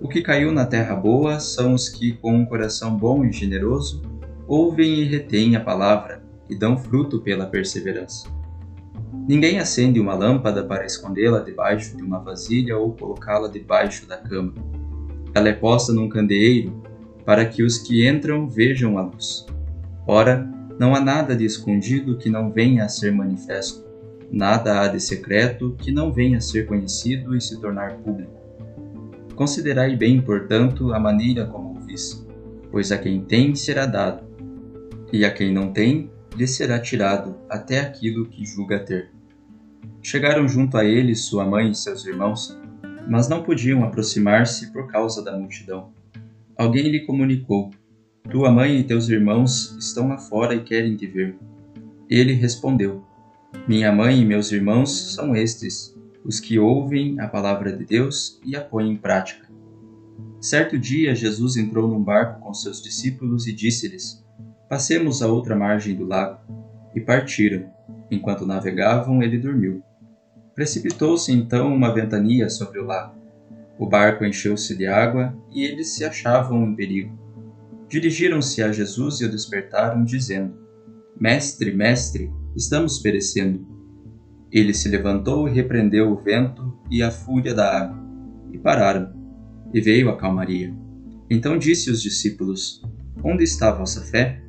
O 0.00 0.08
que 0.08 0.22
caiu 0.22 0.50
na 0.50 0.66
terra 0.66 0.96
boa 0.96 1.38
são 1.38 1.72
os 1.72 1.88
que, 1.88 2.14
com 2.14 2.34
um 2.34 2.44
coração 2.44 2.96
bom 2.96 3.24
e 3.24 3.30
generoso, 3.30 4.02
ouvem 4.48 4.94
e 4.94 5.04
retêm 5.04 5.54
a 5.54 5.60
palavra 5.60 6.20
e 6.50 6.56
dão 6.56 6.76
fruto 6.76 7.20
pela 7.20 7.46
perseverança. 7.46 8.28
Ninguém 9.28 9.60
acende 9.60 10.00
uma 10.00 10.14
lâmpada 10.14 10.64
para 10.64 10.84
escondê-la 10.84 11.38
debaixo 11.38 11.96
de 11.96 12.02
uma 12.02 12.18
vasilha 12.18 12.76
ou 12.76 12.92
colocá-la 12.92 13.46
debaixo 13.46 14.04
da 14.04 14.16
cama 14.16 14.52
ela 15.34 15.48
é 15.48 15.52
posta 15.52 15.92
num 15.92 16.08
candeeiro 16.08 16.81
para 17.24 17.44
que 17.44 17.62
os 17.62 17.78
que 17.78 18.08
entram 18.08 18.48
vejam 18.48 18.98
a 18.98 19.02
luz. 19.02 19.46
Ora, 20.06 20.48
não 20.78 20.94
há 20.94 21.00
nada 21.00 21.36
de 21.36 21.44
escondido 21.44 22.16
que 22.16 22.28
não 22.28 22.50
venha 22.50 22.84
a 22.84 22.88
ser 22.88 23.12
manifesto, 23.12 23.84
nada 24.30 24.80
há 24.80 24.88
de 24.88 24.98
secreto 24.98 25.76
que 25.78 25.92
não 25.92 26.12
venha 26.12 26.38
a 26.38 26.40
ser 26.40 26.66
conhecido 26.66 27.36
e 27.36 27.40
se 27.40 27.60
tornar 27.60 27.96
público. 27.98 28.32
Considerai 29.34 29.96
bem, 29.96 30.20
portanto, 30.20 30.92
a 30.92 30.98
maneira 30.98 31.46
como 31.46 31.70
ouvis, 31.76 32.26
pois 32.70 32.90
a 32.90 32.98
quem 32.98 33.20
tem 33.22 33.54
será 33.54 33.86
dado, 33.86 34.24
e 35.12 35.24
a 35.24 35.30
quem 35.30 35.52
não 35.52 35.72
tem 35.72 36.10
lhe 36.36 36.46
será 36.46 36.78
tirado 36.78 37.36
até 37.48 37.80
aquilo 37.80 38.26
que 38.26 38.44
julga 38.44 38.80
ter. 38.80 39.10
Chegaram 40.02 40.48
junto 40.48 40.76
a 40.76 40.84
ele 40.84 41.14
sua 41.14 41.44
mãe 41.44 41.70
e 41.70 41.74
seus 41.74 42.04
irmãos, 42.06 42.58
mas 43.08 43.28
não 43.28 43.42
podiam 43.42 43.84
aproximar-se 43.84 44.72
por 44.72 44.86
causa 44.88 45.22
da 45.22 45.36
multidão. 45.36 45.92
Alguém 46.56 46.88
lhe 46.88 47.00
comunicou: 47.00 47.70
Tua 48.30 48.50
mãe 48.50 48.78
e 48.78 48.84
teus 48.84 49.08
irmãos 49.08 49.76
estão 49.78 50.08
lá 50.08 50.18
fora 50.18 50.54
e 50.54 50.62
querem 50.62 50.96
te 50.96 51.06
ver. 51.06 51.36
Ele 52.08 52.32
respondeu: 52.32 53.02
Minha 53.66 53.90
mãe 53.92 54.20
e 54.20 54.24
meus 54.24 54.52
irmãos 54.52 55.14
são 55.14 55.34
estes, 55.34 55.96
os 56.24 56.38
que 56.38 56.58
ouvem 56.58 57.18
a 57.20 57.26
palavra 57.26 57.76
de 57.76 57.84
Deus 57.84 58.40
e 58.44 58.54
a 58.54 58.60
põem 58.60 58.92
em 58.92 58.96
prática. 58.96 59.48
Certo 60.40 60.78
dia, 60.78 61.14
Jesus 61.14 61.56
entrou 61.56 61.88
num 61.88 62.02
barco 62.02 62.40
com 62.40 62.52
seus 62.52 62.82
discípulos 62.82 63.46
e 63.46 63.52
disse-lhes: 63.52 64.22
Passemos 64.68 65.22
à 65.22 65.28
outra 65.28 65.54
margem 65.54 65.94
do 65.94 66.04
lago. 66.04 66.40
E 66.94 67.00
partiram. 67.00 67.70
Enquanto 68.10 68.44
navegavam, 68.44 69.22
ele 69.22 69.38
dormiu. 69.38 69.82
Precipitou-se 70.54 71.32
então 71.32 71.74
uma 71.74 71.94
ventania 71.94 72.50
sobre 72.50 72.78
o 72.78 72.84
lago. 72.84 73.21
O 73.82 73.86
barco 73.88 74.24
encheu-se 74.24 74.76
de 74.76 74.86
água 74.86 75.36
e 75.50 75.64
eles 75.64 75.88
se 75.88 76.04
achavam 76.04 76.64
em 76.64 76.76
perigo. 76.76 77.18
Dirigiram-se 77.88 78.62
a 78.62 78.70
Jesus 78.70 79.20
e 79.20 79.24
o 79.24 79.28
despertaram, 79.28 80.04
dizendo: 80.04 80.54
Mestre, 81.20 81.74
mestre, 81.74 82.32
estamos 82.54 83.00
perecendo. 83.00 83.66
Ele 84.52 84.72
se 84.72 84.88
levantou 84.88 85.48
e 85.48 85.52
repreendeu 85.52 86.12
o 86.12 86.16
vento 86.16 86.78
e 86.88 87.02
a 87.02 87.10
fúria 87.10 87.52
da 87.52 87.76
água, 87.76 88.00
e 88.52 88.58
pararam. 88.58 89.12
E 89.74 89.80
veio 89.80 90.10
a 90.10 90.16
calmaria. 90.16 90.72
Então 91.28 91.58
disse 91.58 91.90
aos 91.90 92.00
discípulos: 92.00 92.80
Onde 93.24 93.42
está 93.42 93.70
a 93.70 93.74
vossa 93.74 94.02
fé? 94.02 94.40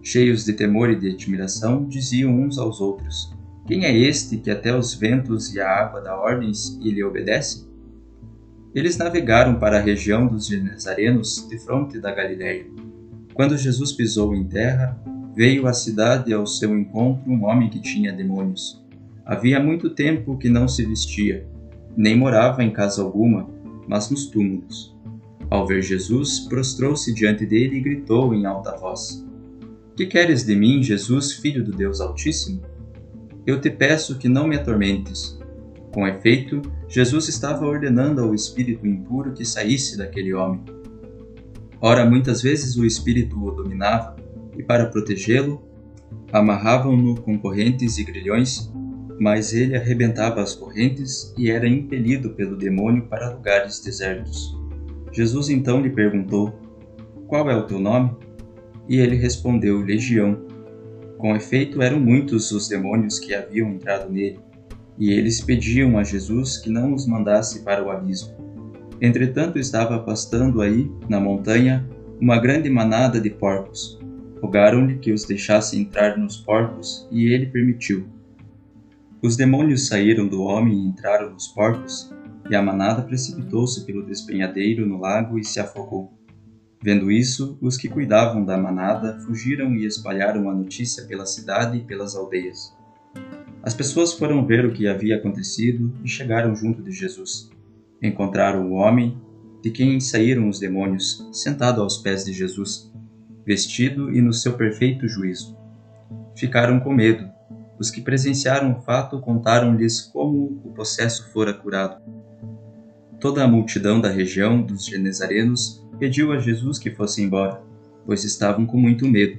Cheios 0.00 0.44
de 0.44 0.52
temor 0.52 0.90
e 0.90 0.96
de 0.96 1.10
admiração, 1.10 1.88
diziam 1.88 2.40
uns 2.40 2.56
aos 2.56 2.80
outros: 2.80 3.36
quem 3.66 3.84
é 3.84 3.92
este 3.92 4.36
que 4.36 4.48
até 4.48 4.72
os 4.72 4.94
ventos 4.94 5.52
e 5.56 5.60
a 5.60 5.68
água 5.68 6.00
dá 6.00 6.16
ordens 6.16 6.78
e 6.80 6.92
lhe 6.92 7.02
obedece? 7.02 7.68
Eles 8.74 8.96
navegaram 8.96 9.58
para 9.58 9.78
a 9.78 9.82
região 9.82 10.26
dos 10.26 10.46
Genezarenos, 10.46 11.46
de 11.48 11.58
fronte 11.58 11.98
da 11.98 12.12
Galiléia. 12.12 12.66
Quando 13.34 13.56
Jesus 13.56 13.92
pisou 13.92 14.34
em 14.34 14.44
terra, 14.44 15.00
veio 15.34 15.66
à 15.66 15.72
cidade 15.72 16.32
ao 16.32 16.46
seu 16.46 16.78
encontro 16.78 17.30
um 17.30 17.44
homem 17.44 17.68
que 17.68 17.80
tinha 17.80 18.12
demônios. 18.12 18.84
Havia 19.24 19.60
muito 19.60 19.90
tempo 19.90 20.38
que 20.38 20.48
não 20.48 20.68
se 20.68 20.84
vestia, 20.84 21.46
nem 21.96 22.16
morava 22.16 22.62
em 22.62 22.70
casa 22.70 23.02
alguma, 23.02 23.48
mas 23.88 24.10
nos 24.10 24.26
túmulos. 24.26 24.96
Ao 25.48 25.66
ver 25.66 25.82
Jesus, 25.82 26.40
prostrou-se 26.40 27.12
diante 27.12 27.44
dele 27.44 27.76
e 27.76 27.80
gritou 27.80 28.34
em 28.34 28.46
alta 28.46 28.76
voz: 28.76 29.26
Que 29.96 30.06
queres 30.06 30.44
de 30.44 30.54
mim, 30.54 30.82
Jesus, 30.82 31.32
filho 31.32 31.64
do 31.64 31.72
Deus 31.72 32.00
Altíssimo? 32.00 32.62
eu 33.46 33.60
te 33.60 33.70
peço 33.70 34.18
que 34.18 34.28
não 34.28 34.46
me 34.46 34.56
atormentes. 34.56 35.38
Com 35.92 36.06
efeito, 36.06 36.62
Jesus 36.88 37.28
estava 37.28 37.66
ordenando 37.66 38.20
ao 38.20 38.34
espírito 38.34 38.86
impuro 38.86 39.32
que 39.32 39.44
saísse 39.44 39.96
daquele 39.96 40.32
homem. 40.32 40.60
Ora, 41.80 42.08
muitas 42.08 42.42
vezes 42.42 42.76
o 42.76 42.84
espírito 42.84 43.42
o 43.42 43.50
dominava, 43.50 44.16
e 44.56 44.62
para 44.62 44.86
protegê-lo, 44.86 45.62
amarravam-no 46.32 47.20
com 47.20 47.38
correntes 47.38 47.98
e 47.98 48.04
grilhões, 48.04 48.70
mas 49.18 49.52
ele 49.52 49.76
arrebentava 49.76 50.40
as 50.40 50.54
correntes 50.54 51.34
e 51.36 51.50
era 51.50 51.68
impelido 51.68 52.30
pelo 52.30 52.56
demônio 52.56 53.06
para 53.06 53.30
lugares 53.30 53.80
desertos. 53.80 54.56
Jesus 55.12 55.48
então 55.48 55.80
lhe 55.80 55.90
perguntou: 55.90 56.54
Qual 57.26 57.50
é 57.50 57.56
o 57.56 57.66
teu 57.66 57.78
nome? 57.78 58.16
E 58.88 58.98
ele 58.98 59.16
respondeu: 59.16 59.80
Legião 59.80 60.50
com 61.20 61.36
efeito, 61.36 61.82
eram 61.82 62.00
muitos 62.00 62.50
os 62.50 62.66
demônios 62.66 63.18
que 63.18 63.34
haviam 63.34 63.68
entrado 63.68 64.10
nele, 64.10 64.40
e 65.00 65.10
eles 65.10 65.40
pediam 65.40 65.96
a 65.96 66.04
Jesus 66.04 66.58
que 66.58 66.68
não 66.68 66.92
os 66.92 67.06
mandasse 67.06 67.60
para 67.60 67.82
o 67.82 67.90
abismo. 67.90 68.34
Entretanto, 69.00 69.58
estava 69.58 69.98
pastando 69.98 70.60
aí, 70.60 70.92
na 71.08 71.18
montanha, 71.18 71.88
uma 72.20 72.38
grande 72.38 72.68
manada 72.68 73.18
de 73.18 73.30
porcos. 73.30 73.98
Rogaram-lhe 74.42 74.98
que 74.98 75.10
os 75.10 75.24
deixasse 75.24 75.80
entrar 75.80 76.18
nos 76.18 76.36
porcos, 76.36 77.08
e 77.10 77.32
ele 77.32 77.46
permitiu. 77.46 78.06
Os 79.22 79.36
demônios 79.36 79.86
saíram 79.86 80.28
do 80.28 80.42
homem 80.42 80.74
e 80.74 80.86
entraram 80.88 81.30
nos 81.30 81.48
porcos, 81.48 82.12
e 82.50 82.54
a 82.54 82.62
manada 82.62 83.00
precipitou-se 83.00 83.86
pelo 83.86 84.04
despenhadeiro 84.04 84.86
no 84.86 85.00
lago 85.00 85.38
e 85.38 85.44
se 85.44 85.58
afogou. 85.58 86.12
Vendo 86.82 87.10
isso, 87.10 87.58
os 87.60 87.76
que 87.76 87.88
cuidavam 87.88 88.44
da 88.44 88.58
manada 88.58 89.18
fugiram 89.20 89.74
e 89.74 89.86
espalharam 89.86 90.50
a 90.50 90.54
notícia 90.54 91.04
pela 91.04 91.24
cidade 91.24 91.78
e 91.78 91.82
pelas 91.82 92.14
aldeias. 92.14 92.74
As 93.62 93.74
pessoas 93.74 94.12
foram 94.14 94.46
ver 94.46 94.64
o 94.64 94.72
que 94.72 94.88
havia 94.88 95.16
acontecido 95.16 95.92
e 96.02 96.08
chegaram 96.08 96.56
junto 96.56 96.82
de 96.82 96.92
Jesus. 96.92 97.50
Encontraram 98.02 98.70
o 98.70 98.74
homem 98.74 99.20
de 99.62 99.70
quem 99.70 100.00
saíram 100.00 100.48
os 100.48 100.58
demônios, 100.58 101.28
sentado 101.32 101.82
aos 101.82 101.98
pés 101.98 102.24
de 102.24 102.32
Jesus, 102.32 102.90
vestido 103.44 104.10
e 104.10 104.22
no 104.22 104.32
seu 104.32 104.54
perfeito 104.54 105.06
juízo. 105.06 105.58
Ficaram 106.34 106.80
com 106.80 106.94
medo. 106.94 107.28
Os 107.78 107.90
que 107.90 108.00
presenciaram 108.00 108.72
o 108.72 108.80
fato 108.80 109.20
contaram-lhes 109.20 110.00
como 110.00 110.60
o 110.64 110.72
possesso 110.72 111.30
fora 111.30 111.52
curado. 111.52 112.00
Toda 113.20 113.44
a 113.44 113.48
multidão 113.48 114.00
da 114.00 114.08
região 114.08 114.62
dos 114.62 114.86
Genezarenos 114.86 115.86
pediu 115.98 116.32
a 116.32 116.38
Jesus 116.38 116.78
que 116.78 116.90
fosse 116.90 117.22
embora, 117.22 117.62
pois 118.06 118.24
estavam 118.24 118.64
com 118.64 118.78
muito 118.78 119.06
medo. 119.06 119.38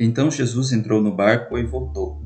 Então 0.00 0.28
Jesus 0.28 0.72
entrou 0.72 1.00
no 1.00 1.14
barco 1.14 1.56
e 1.56 1.64
voltou. 1.64 2.20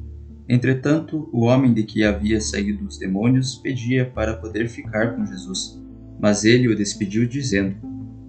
Entretanto, 0.49 1.29
o 1.31 1.45
homem 1.45 1.75
de 1.75 1.83
que 1.83 2.03
havia 2.03 2.41
saído 2.41 2.87
os 2.87 2.97
demônios 2.97 3.57
pedia 3.57 4.07
para 4.07 4.35
poder 4.35 4.69
ficar 4.69 5.15
com 5.15 5.27
Jesus, 5.27 5.79
mas 6.19 6.45
ele 6.45 6.69
o 6.69 6.77
despediu 6.77 7.29
dizendo: 7.29 7.77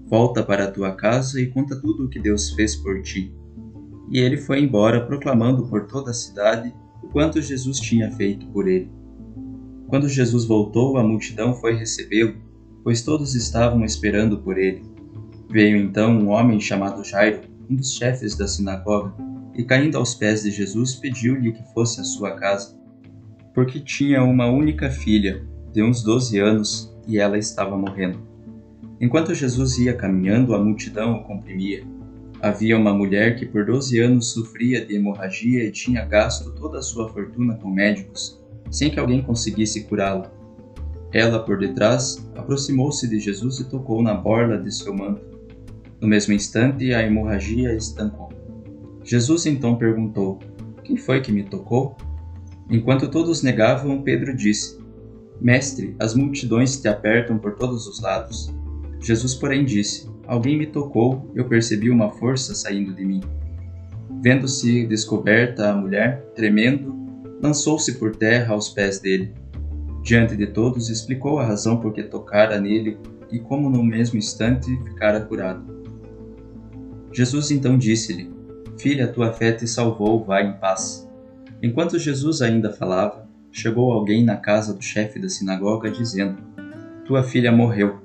Volta 0.08 0.43
para 0.43 0.65
a 0.65 0.71
tua 0.71 0.91
casa 0.91 1.39
e 1.39 1.47
conta 1.47 1.79
tudo 1.79 2.05
o 2.05 2.10
que 2.10 2.19
Deus 2.19 2.51
fez 2.51 2.75
por 2.75 3.01
ti. 3.01 3.34
E 4.12 4.19
ele 4.19 4.38
foi 4.38 4.60
embora 4.60 5.05
proclamando 5.05 5.67
por 5.67 5.86
toda 5.86 6.12
a 6.12 6.13
cidade 6.13 6.73
o 7.01 7.08
quanto 7.08 7.41
Jesus 7.41 7.79
tinha 7.79 8.12
feito 8.12 8.45
por 8.47 8.67
ele. 8.67 8.91
Quando 9.88 10.10
Jesus 10.10 10.45
voltou, 10.45 10.97
a 10.97 11.03
multidão 11.03 11.53
foi 11.53 11.75
recebê-lo, 11.75 12.36
pois 12.84 13.01
todos 13.01 13.34
estavam 13.34 13.86
esperando 13.86 14.39
por 14.39 14.58
ele. 14.58 14.84
Veio 15.49 15.77
então 15.77 16.12
um 16.12 16.29
homem 16.29 16.60
chamado 16.60 17.03
Jairo, 17.03 17.41
um 17.69 17.75
dos 17.75 17.93
chefes 17.93 18.36
da 18.36 18.47
sinagoga, 18.47 19.13
e 19.55 19.63
caindo 19.63 19.97
aos 19.97 20.13
pés 20.13 20.43
de 20.43 20.51
Jesus 20.51 20.95
pediu-lhe 20.95 21.51
que 21.51 21.63
fosse 21.73 22.01
à 22.01 22.03
sua 22.03 22.31
casa, 22.31 22.77
porque 23.53 23.79
tinha 23.79 24.23
uma 24.23 24.47
única 24.47 24.89
filha, 24.89 25.45
de 25.73 25.83
uns 25.83 26.03
doze 26.03 26.39
anos, 26.39 26.95
e 27.07 27.17
ela 27.19 27.38
estava 27.38 27.77
morrendo. 27.77 28.19
Enquanto 29.01 29.33
Jesus 29.33 29.77
ia 29.77 29.93
caminhando, 29.93 30.53
a 30.53 30.63
multidão 30.63 31.15
o 31.15 31.23
comprimia. 31.23 31.83
Havia 32.41 32.77
uma 32.77 32.93
mulher 32.93 33.38
que 33.38 33.45
por 33.45 33.65
doze 33.65 33.99
anos 33.99 34.31
sofria 34.31 34.85
de 34.85 34.95
hemorragia 34.95 35.63
e 35.63 35.71
tinha 35.71 36.05
gasto 36.05 36.51
toda 36.51 36.79
a 36.79 36.81
sua 36.81 37.09
fortuna 37.09 37.55
com 37.55 37.69
médicos, 37.69 38.41
sem 38.69 38.89
que 38.89 38.99
alguém 38.99 39.21
conseguisse 39.21 39.83
curá-la. 39.85 40.31
Ela, 41.12 41.39
por 41.39 41.57
detrás, 41.57 42.29
aproximou-se 42.35 43.07
de 43.07 43.19
Jesus 43.19 43.59
e 43.59 43.69
tocou 43.69 44.01
na 44.03 44.13
borla 44.13 44.57
de 44.57 44.71
seu 44.71 44.93
manto. 44.93 45.21
No 45.99 46.07
mesmo 46.07 46.33
instante, 46.33 46.93
a 46.93 47.01
hemorragia 47.01 47.75
estancou. 47.75 48.28
Jesus 49.10 49.48
então 49.48 49.76
perguntou: 49.76 50.38
Quem 50.84 50.95
foi 50.95 51.19
que 51.19 51.32
me 51.32 51.41
tocou? 51.41 51.98
Enquanto 52.69 53.10
todos 53.10 53.41
negavam, 53.41 54.04
Pedro 54.04 54.36
disse: 54.36 54.78
Mestre, 55.41 55.95
as 56.00 56.13
multidões 56.13 56.80
te 56.80 56.88
apertam 56.88 57.39
por 57.39 57.56
todos 57.56 57.88
os 57.88 58.00
lados. 58.00 58.54
Jesus, 59.02 59.34
porém, 59.34 59.65
disse: 59.65 60.08
Alguém 60.28 60.56
me 60.56 60.67
tocou, 60.67 61.28
eu 61.34 61.45
percebi 61.45 61.89
uma 61.89 62.12
força 62.12 62.54
saindo 62.54 62.93
de 62.93 63.04
mim. 63.04 63.22
Vendo-se 64.22 64.86
descoberta 64.86 65.72
a 65.72 65.76
mulher, 65.76 66.24
tremendo, 66.36 66.95
lançou-se 67.41 67.91
por 67.93 68.15
terra 68.15 68.54
aos 68.54 68.69
pés 68.69 69.00
dele. 69.00 69.34
Diante 70.04 70.38
de 70.38 70.45
todos, 70.45 70.88
explicou 70.88 71.39
a 71.39 71.45
razão 71.48 71.78
por 71.78 71.93
que 71.93 72.04
tocara 72.04 72.62
nele 72.62 72.95
e 73.32 73.39
como 73.39 73.72
no 73.72 73.84
mesmo 73.84 74.19
instante 74.19 74.69
ficara 74.84 75.22
curado. 75.22 75.65
Jesus 77.12 77.50
então 77.50 77.76
disse-lhe: 77.76 78.38
Filha, 78.79 79.11
tua 79.11 79.33
fé 79.33 79.51
te 79.51 79.67
salvou, 79.67 80.23
vai 80.23 80.47
em 80.47 80.53
paz. 80.53 81.05
Enquanto 81.61 81.99
Jesus 81.99 82.41
ainda 82.41 82.71
falava, 82.71 83.27
chegou 83.51 83.91
alguém 83.91 84.23
na 84.23 84.37
casa 84.37 84.73
do 84.73 84.81
chefe 84.81 85.19
da 85.19 85.27
sinagoga 85.27 85.91
dizendo: 85.91 86.41
Tua 87.03 87.21
filha 87.21 87.51
morreu. 87.51 87.99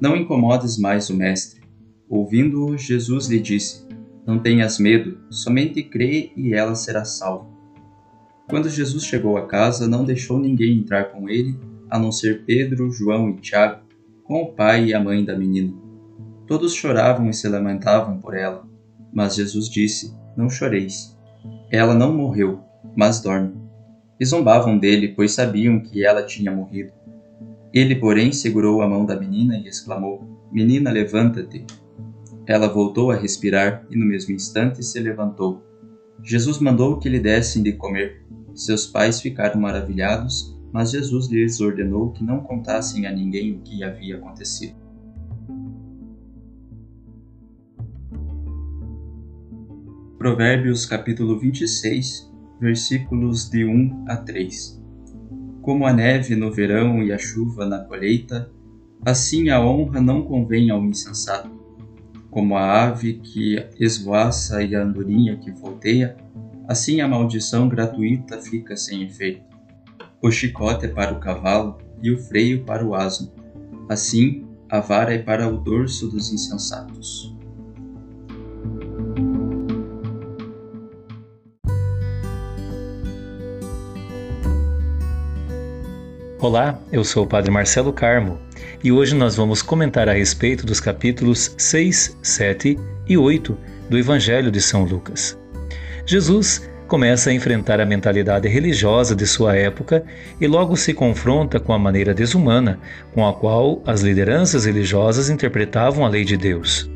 Não 0.00 0.16
incomodes 0.16 0.78
mais 0.78 1.10
o 1.10 1.14
mestre. 1.14 1.60
Ouvindo-o, 2.08 2.78
Jesus 2.78 3.26
lhe 3.26 3.38
disse: 3.38 3.86
Não 4.26 4.38
tenhas 4.38 4.78
medo, 4.78 5.18
somente 5.28 5.82
crê 5.82 6.32
e 6.34 6.54
ela 6.54 6.74
será 6.74 7.04
salva. 7.04 7.50
Quando 8.48 8.70
Jesus 8.70 9.04
chegou 9.04 9.36
à 9.36 9.46
casa, 9.46 9.86
não 9.86 10.02
deixou 10.02 10.38
ninguém 10.38 10.78
entrar 10.78 11.12
com 11.12 11.28
ele, 11.28 11.60
a 11.90 11.98
não 11.98 12.10
ser 12.10 12.46
Pedro, 12.46 12.90
João 12.90 13.28
e 13.28 13.36
Tiago, 13.36 13.82
com 14.24 14.44
o 14.44 14.52
pai 14.52 14.86
e 14.86 14.94
a 14.94 15.00
mãe 15.00 15.22
da 15.22 15.36
menina. 15.36 15.74
Todos 16.46 16.72
choravam 16.72 17.28
e 17.28 17.34
se 17.34 17.46
lamentavam 17.46 18.18
por 18.18 18.34
ela. 18.34 18.69
Mas 19.12 19.34
Jesus 19.34 19.68
disse: 19.68 20.14
Não 20.36 20.48
choreis. 20.48 21.16
Ela 21.70 21.94
não 21.94 22.12
morreu, 22.12 22.60
mas 22.96 23.20
dorme. 23.20 23.54
e 24.18 24.24
zombavam 24.24 24.78
dele, 24.78 25.08
pois 25.08 25.32
sabiam 25.32 25.80
que 25.80 26.04
ela 26.04 26.22
tinha 26.22 26.52
morrido. 26.52 26.92
Ele, 27.72 27.94
porém, 27.94 28.32
segurou 28.32 28.82
a 28.82 28.88
mão 28.88 29.06
da 29.06 29.18
menina 29.18 29.56
e 29.56 29.68
exclamou: 29.68 30.24
Menina, 30.52 30.90
levanta-te. 30.90 31.64
Ela 32.46 32.68
voltou 32.68 33.10
a 33.10 33.16
respirar 33.16 33.86
e, 33.88 33.96
no 33.96 34.04
mesmo 34.04 34.34
instante, 34.34 34.82
se 34.82 34.98
levantou. 34.98 35.62
Jesus 36.22 36.58
mandou 36.58 36.98
que 36.98 37.08
lhe 37.08 37.20
dessem 37.20 37.62
de 37.62 37.72
comer. 37.72 38.24
Seus 38.54 38.86
pais 38.86 39.20
ficaram 39.20 39.60
maravilhados, 39.60 40.58
mas 40.72 40.90
Jesus 40.90 41.28
lhes 41.28 41.60
ordenou 41.60 42.10
que 42.10 42.24
não 42.24 42.40
contassem 42.40 43.06
a 43.06 43.12
ninguém 43.12 43.52
o 43.52 43.60
que 43.60 43.82
havia 43.84 44.16
acontecido. 44.16 44.79
Provérbios 50.20 50.84
capítulo 50.84 51.38
26, 51.38 52.30
versículos 52.60 53.48
de 53.48 53.64
1 53.64 54.04
a 54.06 54.18
3. 54.18 54.78
Como 55.62 55.86
a 55.86 55.94
neve 55.94 56.36
no 56.36 56.52
verão 56.52 57.02
e 57.02 57.10
a 57.10 57.16
chuva 57.16 57.64
na 57.64 57.78
colheita, 57.78 58.52
assim 59.02 59.48
a 59.48 59.58
honra 59.58 59.98
não 59.98 60.20
convém 60.20 60.68
ao 60.68 60.84
insensato. 60.84 61.50
Como 62.30 62.54
a 62.54 62.82
ave 62.84 63.14
que 63.14 63.66
esvoaça 63.78 64.62
e 64.62 64.76
a 64.76 64.82
andorinha 64.82 65.38
que 65.38 65.50
volteia, 65.50 66.14
assim 66.68 67.00
a 67.00 67.08
maldição 67.08 67.66
gratuita 67.66 68.36
fica 68.42 68.76
sem 68.76 69.04
efeito. 69.04 69.56
O 70.20 70.30
chicote 70.30 70.84
é 70.84 70.88
para 70.88 71.14
o 71.14 71.18
cavalo 71.18 71.78
e 72.02 72.10
o 72.10 72.18
freio 72.18 72.62
para 72.66 72.86
o 72.86 72.94
asno. 72.94 73.32
Assim, 73.88 74.46
a 74.68 74.80
vara 74.80 75.14
é 75.14 75.18
para 75.18 75.48
o 75.48 75.56
dorso 75.56 76.08
dos 76.08 76.30
insensatos. 76.30 77.29
Olá, 86.42 86.80
eu 86.90 87.04
sou 87.04 87.24
o 87.24 87.26
Padre 87.26 87.50
Marcelo 87.50 87.92
Carmo 87.92 88.40
e 88.82 88.90
hoje 88.90 89.14
nós 89.14 89.36
vamos 89.36 89.60
comentar 89.60 90.08
a 90.08 90.14
respeito 90.14 90.64
dos 90.64 90.80
capítulos 90.80 91.54
6, 91.58 92.16
7 92.22 92.78
e 93.06 93.18
8 93.18 93.58
do 93.90 93.98
Evangelho 93.98 94.50
de 94.50 94.58
São 94.58 94.84
Lucas. 94.84 95.38
Jesus 96.06 96.66
começa 96.88 97.28
a 97.28 97.34
enfrentar 97.34 97.78
a 97.78 97.84
mentalidade 97.84 98.48
religiosa 98.48 99.14
de 99.14 99.26
sua 99.26 99.54
época 99.54 100.02
e 100.40 100.46
logo 100.46 100.78
se 100.78 100.94
confronta 100.94 101.60
com 101.60 101.74
a 101.74 101.78
maneira 101.78 102.14
desumana 102.14 102.80
com 103.12 103.28
a 103.28 103.34
qual 103.34 103.82
as 103.86 104.00
lideranças 104.00 104.64
religiosas 104.64 105.28
interpretavam 105.28 106.06
a 106.06 106.08
lei 106.08 106.24
de 106.24 106.38
Deus. 106.38 106.89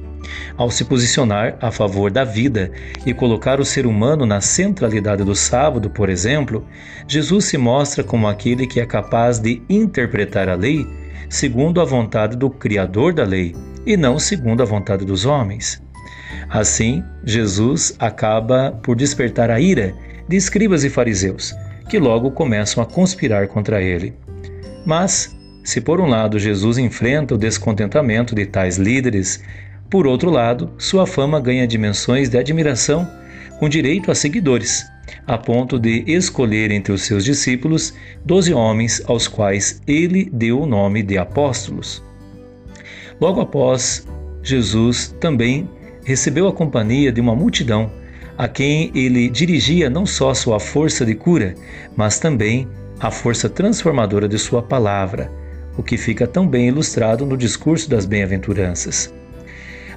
Ao 0.56 0.70
se 0.70 0.84
posicionar 0.84 1.56
a 1.60 1.70
favor 1.70 2.10
da 2.10 2.24
vida 2.24 2.70
e 3.04 3.12
colocar 3.12 3.60
o 3.60 3.64
ser 3.64 3.86
humano 3.86 4.24
na 4.24 4.40
centralidade 4.40 5.24
do 5.24 5.34
sábado, 5.34 5.90
por 5.90 6.08
exemplo, 6.08 6.66
Jesus 7.08 7.46
se 7.46 7.58
mostra 7.58 8.04
como 8.04 8.28
aquele 8.28 8.66
que 8.66 8.80
é 8.80 8.86
capaz 8.86 9.38
de 9.38 9.62
interpretar 9.68 10.48
a 10.48 10.54
lei 10.54 10.86
segundo 11.28 11.80
a 11.80 11.84
vontade 11.84 12.36
do 12.36 12.48
Criador 12.48 13.12
da 13.12 13.24
lei 13.24 13.54
e 13.86 13.96
não 13.96 14.18
segundo 14.18 14.62
a 14.62 14.66
vontade 14.66 15.04
dos 15.04 15.24
homens. 15.24 15.82
Assim, 16.48 17.02
Jesus 17.24 17.94
acaba 17.98 18.72
por 18.82 18.96
despertar 18.96 19.50
a 19.50 19.60
ira 19.60 19.94
de 20.28 20.36
escribas 20.36 20.84
e 20.84 20.90
fariseus, 20.90 21.54
que 21.88 21.98
logo 21.98 22.30
começam 22.30 22.82
a 22.82 22.86
conspirar 22.86 23.48
contra 23.48 23.82
ele. 23.82 24.14
Mas, 24.86 25.36
se 25.62 25.80
por 25.80 26.00
um 26.00 26.06
lado 26.06 26.38
Jesus 26.38 26.78
enfrenta 26.78 27.34
o 27.34 27.38
descontentamento 27.38 28.34
de 28.34 28.46
tais 28.46 28.76
líderes 28.76 29.42
por 29.94 30.08
outro 30.08 30.28
lado, 30.28 30.72
sua 30.76 31.06
fama 31.06 31.38
ganha 31.38 31.68
dimensões 31.68 32.28
de 32.28 32.36
admiração, 32.36 33.08
com 33.60 33.68
direito 33.68 34.10
a 34.10 34.14
seguidores, 34.16 34.84
a 35.24 35.38
ponto 35.38 35.78
de 35.78 36.02
escolher 36.08 36.72
entre 36.72 36.92
os 36.92 37.02
seus 37.02 37.24
discípulos 37.24 37.94
doze 38.24 38.52
homens 38.52 39.00
aos 39.06 39.28
quais 39.28 39.80
ele 39.86 40.28
deu 40.32 40.60
o 40.60 40.66
nome 40.66 41.00
de 41.00 41.16
apóstolos. 41.16 42.02
Logo 43.20 43.40
após, 43.40 44.04
Jesus 44.42 45.14
também 45.20 45.70
recebeu 46.04 46.48
a 46.48 46.52
companhia 46.52 47.12
de 47.12 47.20
uma 47.20 47.36
multidão, 47.36 47.88
a 48.36 48.48
quem 48.48 48.90
ele 48.96 49.30
dirigia 49.30 49.88
não 49.88 50.04
só 50.04 50.34
sua 50.34 50.58
força 50.58 51.06
de 51.06 51.14
cura, 51.14 51.54
mas 51.96 52.18
também 52.18 52.66
a 52.98 53.12
força 53.12 53.48
transformadora 53.48 54.26
de 54.26 54.40
sua 54.40 54.60
palavra, 54.60 55.30
o 55.78 55.84
que 55.84 55.96
fica 55.96 56.26
tão 56.26 56.48
bem 56.48 56.66
ilustrado 56.66 57.24
no 57.24 57.36
discurso 57.36 57.88
das 57.88 58.04
bem-aventuranças. 58.04 59.14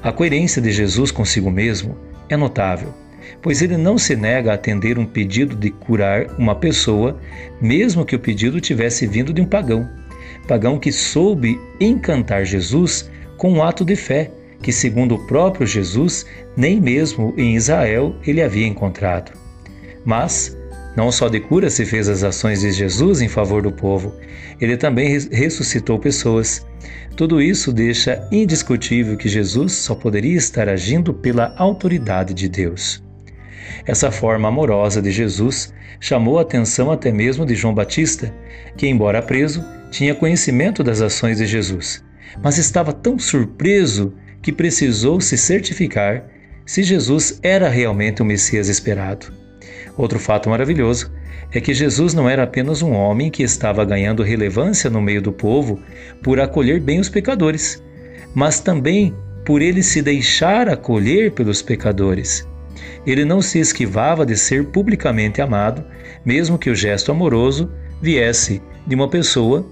A 0.02 0.12
coerência 0.12 0.62
de 0.62 0.72
Jesus 0.72 1.12
consigo 1.12 1.50
mesmo 1.50 1.98
é 2.30 2.38
notável, 2.38 2.94
pois 3.42 3.62
ele 3.62 3.78
não 3.78 3.98
se 3.98 4.16
nega 4.16 4.52
a 4.52 4.56
atender 4.56 4.98
um 4.98 5.06
pedido 5.06 5.56
de 5.56 5.70
curar 5.70 6.28
uma 6.38 6.56
pessoa, 6.56 7.20
mesmo 7.62 8.06
que 8.06 8.16
o 8.16 8.20
pedido 8.20 8.62
tivesse 8.62 9.08
vindo 9.08 9.34
de 9.34 9.42
um 9.42 9.46
pagão. 9.46 9.88
Pagão 10.48 10.80
que 10.80 10.92
soube 10.92 11.60
encantar 11.80 12.46
Jesus 12.46 13.10
com 13.38 13.52
um 13.52 13.64
ato 13.64 13.84
de 13.84 13.96
fé 13.96 14.32
que, 14.62 14.72
segundo 14.72 15.16
o 15.16 15.28
próprio 15.28 15.68
Jesus, 15.68 16.26
nem 16.56 16.82
mesmo 16.82 17.34
em 17.38 17.56
Israel 17.56 18.16
ele 18.26 18.42
havia 18.42 18.66
encontrado. 18.66 19.32
Mas, 20.04 20.57
não 20.98 21.12
só 21.12 21.30
de 21.30 21.40
cura 21.40 21.70
se 21.70 21.86
fez 21.86 22.10
as 22.10 22.24
ações 22.24 22.62
de 22.62 22.72
Jesus 22.72 23.22
em 23.22 23.30
favor 23.30 23.62
do 23.62 23.72
povo, 23.72 24.14
ele 24.60 24.76
também 24.76 25.08
ressuscitou 25.32 25.98
pessoas 26.00 26.66
tudo 27.18 27.42
isso 27.42 27.74
deixa 27.74 28.28
indiscutível 28.32 29.18
que 29.18 29.28
Jesus 29.28 29.74
só 29.74 29.96
poderia 29.96 30.38
estar 30.38 30.70
agindo 30.70 31.12
pela 31.12 31.52
autoridade 31.58 32.32
de 32.32 32.48
Deus. 32.48 33.04
Essa 33.88 34.12
forma 34.12 34.48
amorosa 34.48 35.02
de 35.02 35.10
Jesus 35.10 35.74
chamou 36.00 36.38
a 36.38 36.44
atenção 36.44 36.92
até 36.92 37.12
mesmo 37.12 37.44
de 37.44 37.56
João 37.56 37.74
Batista, 37.74 38.32
que, 38.78 38.88
embora 38.88 39.20
preso, 39.20 39.66
tinha 39.90 40.14
conhecimento 40.14 40.84
das 40.84 41.02
ações 41.02 41.40
de 41.40 41.48
Jesus, 41.48 42.04
mas 42.44 42.60
estava 42.60 42.94
tão 42.94 43.18
surpreso 43.18 44.14
que 44.40 44.52
precisou 44.52 45.20
se 45.20 45.40
certificar 45.40 46.24
se 46.68 46.84
Jesus 46.84 47.40
era 47.42 47.68
realmente 47.68 48.22
o 48.22 48.26
Messias 48.26 48.68
esperado. 48.68 49.37
Outro 49.98 50.20
fato 50.20 50.50
maravilhoso 50.50 51.12
é 51.52 51.60
que 51.60 51.74
Jesus 51.74 52.14
não 52.14 52.30
era 52.30 52.44
apenas 52.44 52.82
um 52.82 52.92
homem 52.92 53.32
que 53.32 53.42
estava 53.42 53.84
ganhando 53.84 54.22
relevância 54.22 54.90
no 54.90 55.02
meio 55.02 55.22
do 55.22 55.32
povo 55.32 55.80
por 56.22 56.40
acolher 56.40 56.80
bem 56.80 57.00
os 57.00 57.10
pecadores, 57.10 57.84
mas 58.36 58.60
também 58.60 59.16
por 59.44 59.62
ele 59.62 59.82
se 59.82 60.02
deixar 60.02 60.70
acolher 60.70 61.32
pelos 61.32 61.62
pecadores. 61.62 62.48
Ele 63.06 63.26
não 63.26 63.42
se 63.42 63.60
esquivava 63.60 64.26
de 64.26 64.38
ser 64.38 64.66
publicamente 64.66 65.42
amado, 65.42 65.84
mesmo 66.24 66.60
que 66.60 66.70
o 66.70 66.76
gesto 66.76 67.12
amoroso 67.12 67.72
viesse 68.02 68.62
de 68.86 68.94
uma 68.94 69.10
pessoa 69.10 69.66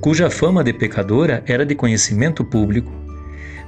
cuja 0.00 0.28
fama 0.28 0.62
de 0.62 0.72
pecadora 0.72 1.42
era 1.46 1.64
de 1.64 1.74
conhecimento 1.74 2.44
público. 2.44 2.92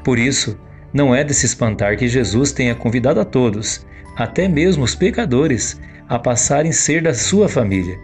Por 0.05 0.19
isso, 0.19 0.59
não 0.93 1.15
é 1.15 1.25
de 1.25 1.33
se 1.33 1.47
espantar 1.47 1.97
que 1.97 2.09
Jesus 2.09 2.53
tenha 2.53 2.75
convidado 2.75 3.21
a 3.21 3.25
todos, 3.25 3.87
até 4.17 4.49
mesmo 4.49 4.85
os 4.85 4.95
pecadores, 4.95 5.81
a 6.09 6.19
passarem 6.19 6.71
a 6.71 6.75
ser 6.75 7.03
da 7.03 7.13
sua 7.13 7.49
família, 7.49 7.99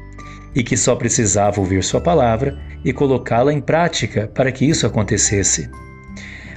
e 0.55 0.63
que 0.63 0.77
só 0.77 0.95
precisava 0.95 1.61
ouvir 1.61 1.83
sua 1.83 2.01
palavra 2.01 2.59
e 2.85 2.93
colocá-la 2.93 3.53
em 3.53 3.61
prática 3.61 4.31
para 4.35 4.53
que 4.53 4.65
isso 4.65 4.87
acontecesse. 4.87 5.71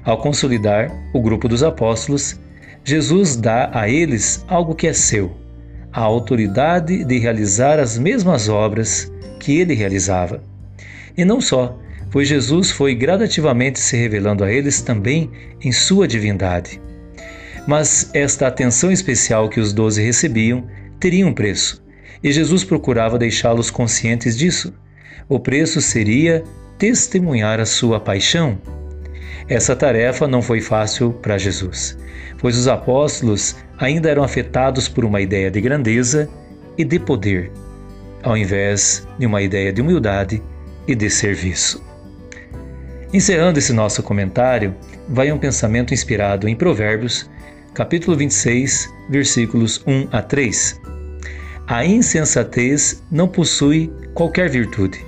Ao 0.04 0.18
consolidar 0.18 0.92
o 1.14 1.22
grupo 1.22 1.48
dos 1.48 1.64
apóstolos, 1.64 2.40
Jesus 2.84 3.36
dá 3.36 3.72
a 3.74 3.90
eles 3.90 4.46
algo 4.48 4.76
que 4.76 4.88
é 4.88 4.94
seu, 4.94 5.36
a 5.92 6.02
autoridade 6.02 7.04
de 7.04 7.18
realizar 7.18 7.80
as 7.80 7.98
mesmas 7.98 8.50
obras 8.50 9.12
que 9.40 9.60
ele 9.60 9.74
realizava. 9.74 10.44
E 11.18 11.24
não 11.24 11.40
só, 11.40 11.80
pois 12.12 12.28
Jesus 12.28 12.70
foi 12.70 12.94
gradativamente 12.94 13.80
se 13.80 13.96
revelando 13.96 14.44
a 14.44 14.52
eles 14.52 14.82
também 14.82 15.32
em 15.62 15.72
sua 15.72 16.08
divindade. 16.08 16.82
Mas 17.68 18.10
esta 18.14 18.48
atenção 18.48 18.92
especial 18.92 19.50
que 19.50 19.60
os 19.60 19.74
doze 19.74 20.04
recebiam 20.04 20.66
teria 21.00 21.26
um 21.26 21.34
preço, 21.34 21.84
e 22.24 22.32
Jesus 22.32 22.64
procurava 22.64 23.18
deixá-los 23.18 23.72
conscientes 23.72 24.38
disso. 24.38 24.74
O 25.28 25.40
preço 25.40 25.82
seria 25.82 26.44
testemunhar 26.78 27.60
a 27.60 27.66
sua 27.66 28.00
paixão. 28.00 28.58
Essa 29.48 29.76
tarefa 29.76 30.28
não 30.28 30.42
foi 30.42 30.62
fácil 30.62 31.14
para 31.14 31.38
Jesus, 31.38 31.98
pois 32.40 32.58
os 32.58 32.68
apóstolos 32.68 33.56
ainda 33.78 34.10
eram 34.10 34.24
afetados 34.24 34.88
por 34.88 35.06
uma 35.06 35.22
ideia 35.22 35.50
de 35.52 35.62
grandeza 35.62 36.30
e 36.78 36.84
de 36.84 37.00
poder, 37.00 37.52
ao 38.24 38.36
invés 38.36 39.08
de 39.18 39.26
uma 39.26 39.42
ideia 39.42 39.72
de 39.72 39.82
humildade 39.82 40.42
e 40.88 40.96
de 40.96 41.10
serviço. 41.10 41.84
Encerrando 43.14 43.60
esse 43.60 43.72
nosso 43.72 44.04
comentário, 44.04 44.76
vai 45.08 45.32
um 45.32 45.38
pensamento 45.38 45.94
inspirado 45.94 46.48
em 46.50 46.56
Provérbios, 46.56 47.30
capítulo 47.76 48.16
26, 48.16 48.90
versículos 49.10 49.84
1 49.86 50.08
a 50.10 50.22
3. 50.22 50.82
A 51.68 51.86
insensatez 51.86 53.04
não 53.12 53.28
possui 53.28 53.92
qualquer 54.14 54.50
virtude, 54.50 55.06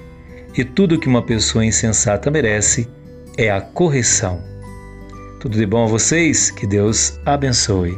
e 0.56 0.66
tudo 0.66 1.00
que 1.00 1.08
uma 1.08 1.22
pessoa 1.22 1.66
insensata 1.66 2.30
merece 2.30 2.86
é 3.38 3.50
a 3.50 3.62
correção. 3.62 4.44
Tudo 5.40 5.58
de 5.58 5.66
bom 5.66 5.86
a 5.86 5.88
vocês, 5.88 6.52
que 6.52 6.68
Deus 6.68 7.18
abençoe. 7.26 7.98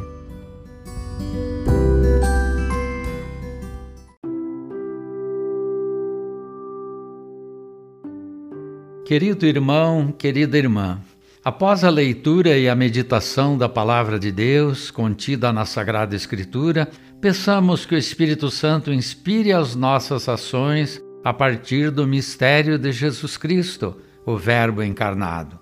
Querido 9.04 9.44
irmão, 9.44 10.14
querida 10.16 10.56
irmã, 10.56 11.00
após 11.44 11.84
a 11.84 11.90
leitura 11.90 12.58
e 12.58 12.68
a 12.68 12.74
meditação 12.74 13.56
da 13.56 13.68
Palavra 13.68 14.18
de 14.18 14.30
Deus 14.30 14.90
contida 14.90 15.52
na 15.52 15.64
Sagrada 15.64 16.14
Escritura, 16.14 16.88
peçamos 17.20 17.86
que 17.86 17.94
o 17.94 17.98
Espírito 17.98 18.50
Santo 18.50 18.92
inspire 18.92 19.52
as 19.52 19.74
nossas 19.74 20.28
ações 20.28 21.02
a 21.24 21.32
partir 21.32 21.90
do 21.90 22.06
mistério 22.06 22.78
de 22.78 22.92
Jesus 22.92 23.36
Cristo, 23.36 23.96
o 24.24 24.36
Verbo 24.36 24.82
encarnado. 24.82 25.58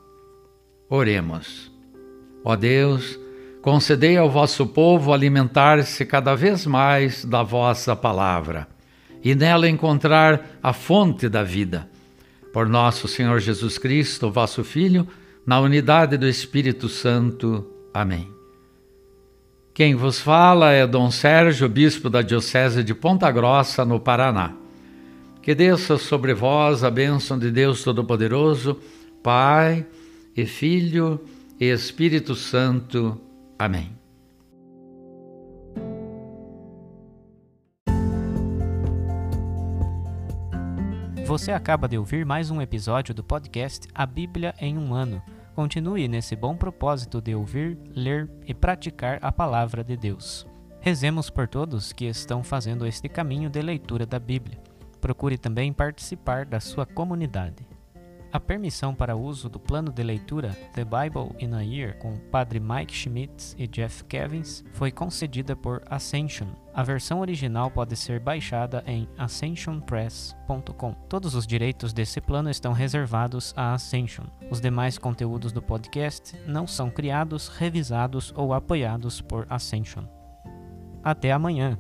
Oremos. 0.88 1.70
Ó 2.44 2.56
Deus, 2.56 3.18
concedei 3.60 4.16
ao 4.16 4.30
vosso 4.30 4.66
povo 4.66 5.12
alimentar-se 5.12 6.04
cada 6.06 6.34
vez 6.34 6.64
mais 6.66 7.24
da 7.24 7.42
vossa 7.42 7.94
palavra 7.94 8.68
e 9.22 9.34
nela 9.34 9.68
encontrar 9.68 10.58
a 10.62 10.72
fonte 10.72 11.28
da 11.28 11.42
vida. 11.42 11.88
Por 12.52 12.68
nosso 12.68 13.06
Senhor 13.06 13.40
Jesus 13.40 13.76
Cristo, 13.78 14.30
vosso 14.30 14.64
Filho, 14.64 15.06
na 15.48 15.58
unidade 15.61 16.18
do 16.18 16.28
Espírito 16.28 16.90
Santo. 16.90 17.66
Amém. 17.94 18.30
Quem 19.72 19.94
vos 19.94 20.20
fala 20.20 20.72
é 20.72 20.87
Dom 20.87 21.11
Sérgio, 21.11 21.66
bispo 21.70 22.11
da 22.11 22.20
Diocese 22.20 22.84
de 22.84 22.94
Ponta 22.94 23.32
Grossa, 23.32 23.82
no 23.82 23.98
Paraná. 23.98 24.52
Que 25.40 25.54
desça 25.54 25.96
sobre 25.96 26.34
vós 26.34 26.84
a 26.84 26.90
bênção 26.90 27.38
de 27.38 27.50
Deus 27.50 27.82
Todo-Poderoso, 27.82 28.78
Pai 29.22 29.87
e 30.37 30.44
Filho 30.44 31.18
e 31.58 31.64
Espírito 31.64 32.34
Santo. 32.34 33.18
Amém. 33.58 33.90
Você 41.24 41.52
acaba 41.52 41.88
de 41.88 41.96
ouvir 41.96 42.26
mais 42.26 42.50
um 42.50 42.61
episódio 42.61 43.14
do 43.14 43.24
podcast 43.24 43.88
A 43.94 44.04
Bíblia 44.04 44.54
em 44.61 44.76
um 44.76 44.92
Ano. 44.92 45.22
Continue 45.59 46.07
nesse 46.07 46.37
bom 46.37 46.57
propósito 46.57 47.21
de 47.21 47.35
ouvir, 47.35 47.77
ler 47.92 48.31
e 48.47 48.55
praticar 48.55 49.18
a 49.21 49.33
palavra 49.33 49.83
de 49.83 49.97
Deus. 49.97 50.47
Rezemos 50.79 51.31
por 51.31 51.49
todos 51.49 51.92
que 51.92 52.05
estão 52.05 52.44
fazendo 52.44 52.87
este 52.87 53.09
caminho 53.09 53.51
de 53.51 53.61
leitura 53.61 54.07
da 54.07 54.21
Bíblia. 54.21 54.57
Procure 55.01 55.37
também 55.37 55.73
participar 55.73 56.47
da 56.47 56.61
sua 56.61 56.87
comunidade. 56.87 57.66
A 58.31 58.38
permissão 58.38 58.94
para 58.94 59.16
uso 59.16 59.49
do 59.49 59.59
plano 59.59 59.90
de 59.90 60.01
leitura 60.05 60.57
The 60.75 60.85
Bible 60.85 61.35
in 61.40 61.53
a 61.53 61.61
Year 61.61 61.99
com 61.99 62.16
Padre 62.31 62.61
Mike 62.61 62.94
Schmitz 62.94 63.57
e 63.59 63.66
Jeff 63.66 64.05
Kevins 64.05 64.64
foi 64.75 64.92
concedida 64.92 65.57
por 65.57 65.83
Ascension. 65.90 66.47
A 66.78 66.82
versão 66.84 67.18
original 67.18 67.72
pode 67.72 67.96
ser 67.96 68.20
baixada 68.20 68.84
em 68.86 69.08
ascensionpress.com. 69.18 70.92
Todos 71.08 71.34
os 71.34 71.44
direitos 71.44 71.92
desse 71.92 72.20
plano 72.20 72.48
estão 72.48 72.72
reservados 72.72 73.52
à 73.56 73.74
Ascension. 73.74 74.26
Os 74.48 74.60
demais 74.60 74.96
conteúdos 74.96 75.50
do 75.50 75.60
podcast 75.60 76.40
não 76.46 76.68
são 76.68 76.88
criados, 76.88 77.48
revisados 77.48 78.32
ou 78.36 78.54
apoiados 78.54 79.20
por 79.20 79.44
Ascension. 79.50 80.04
Até 81.02 81.32
amanhã! 81.32 81.76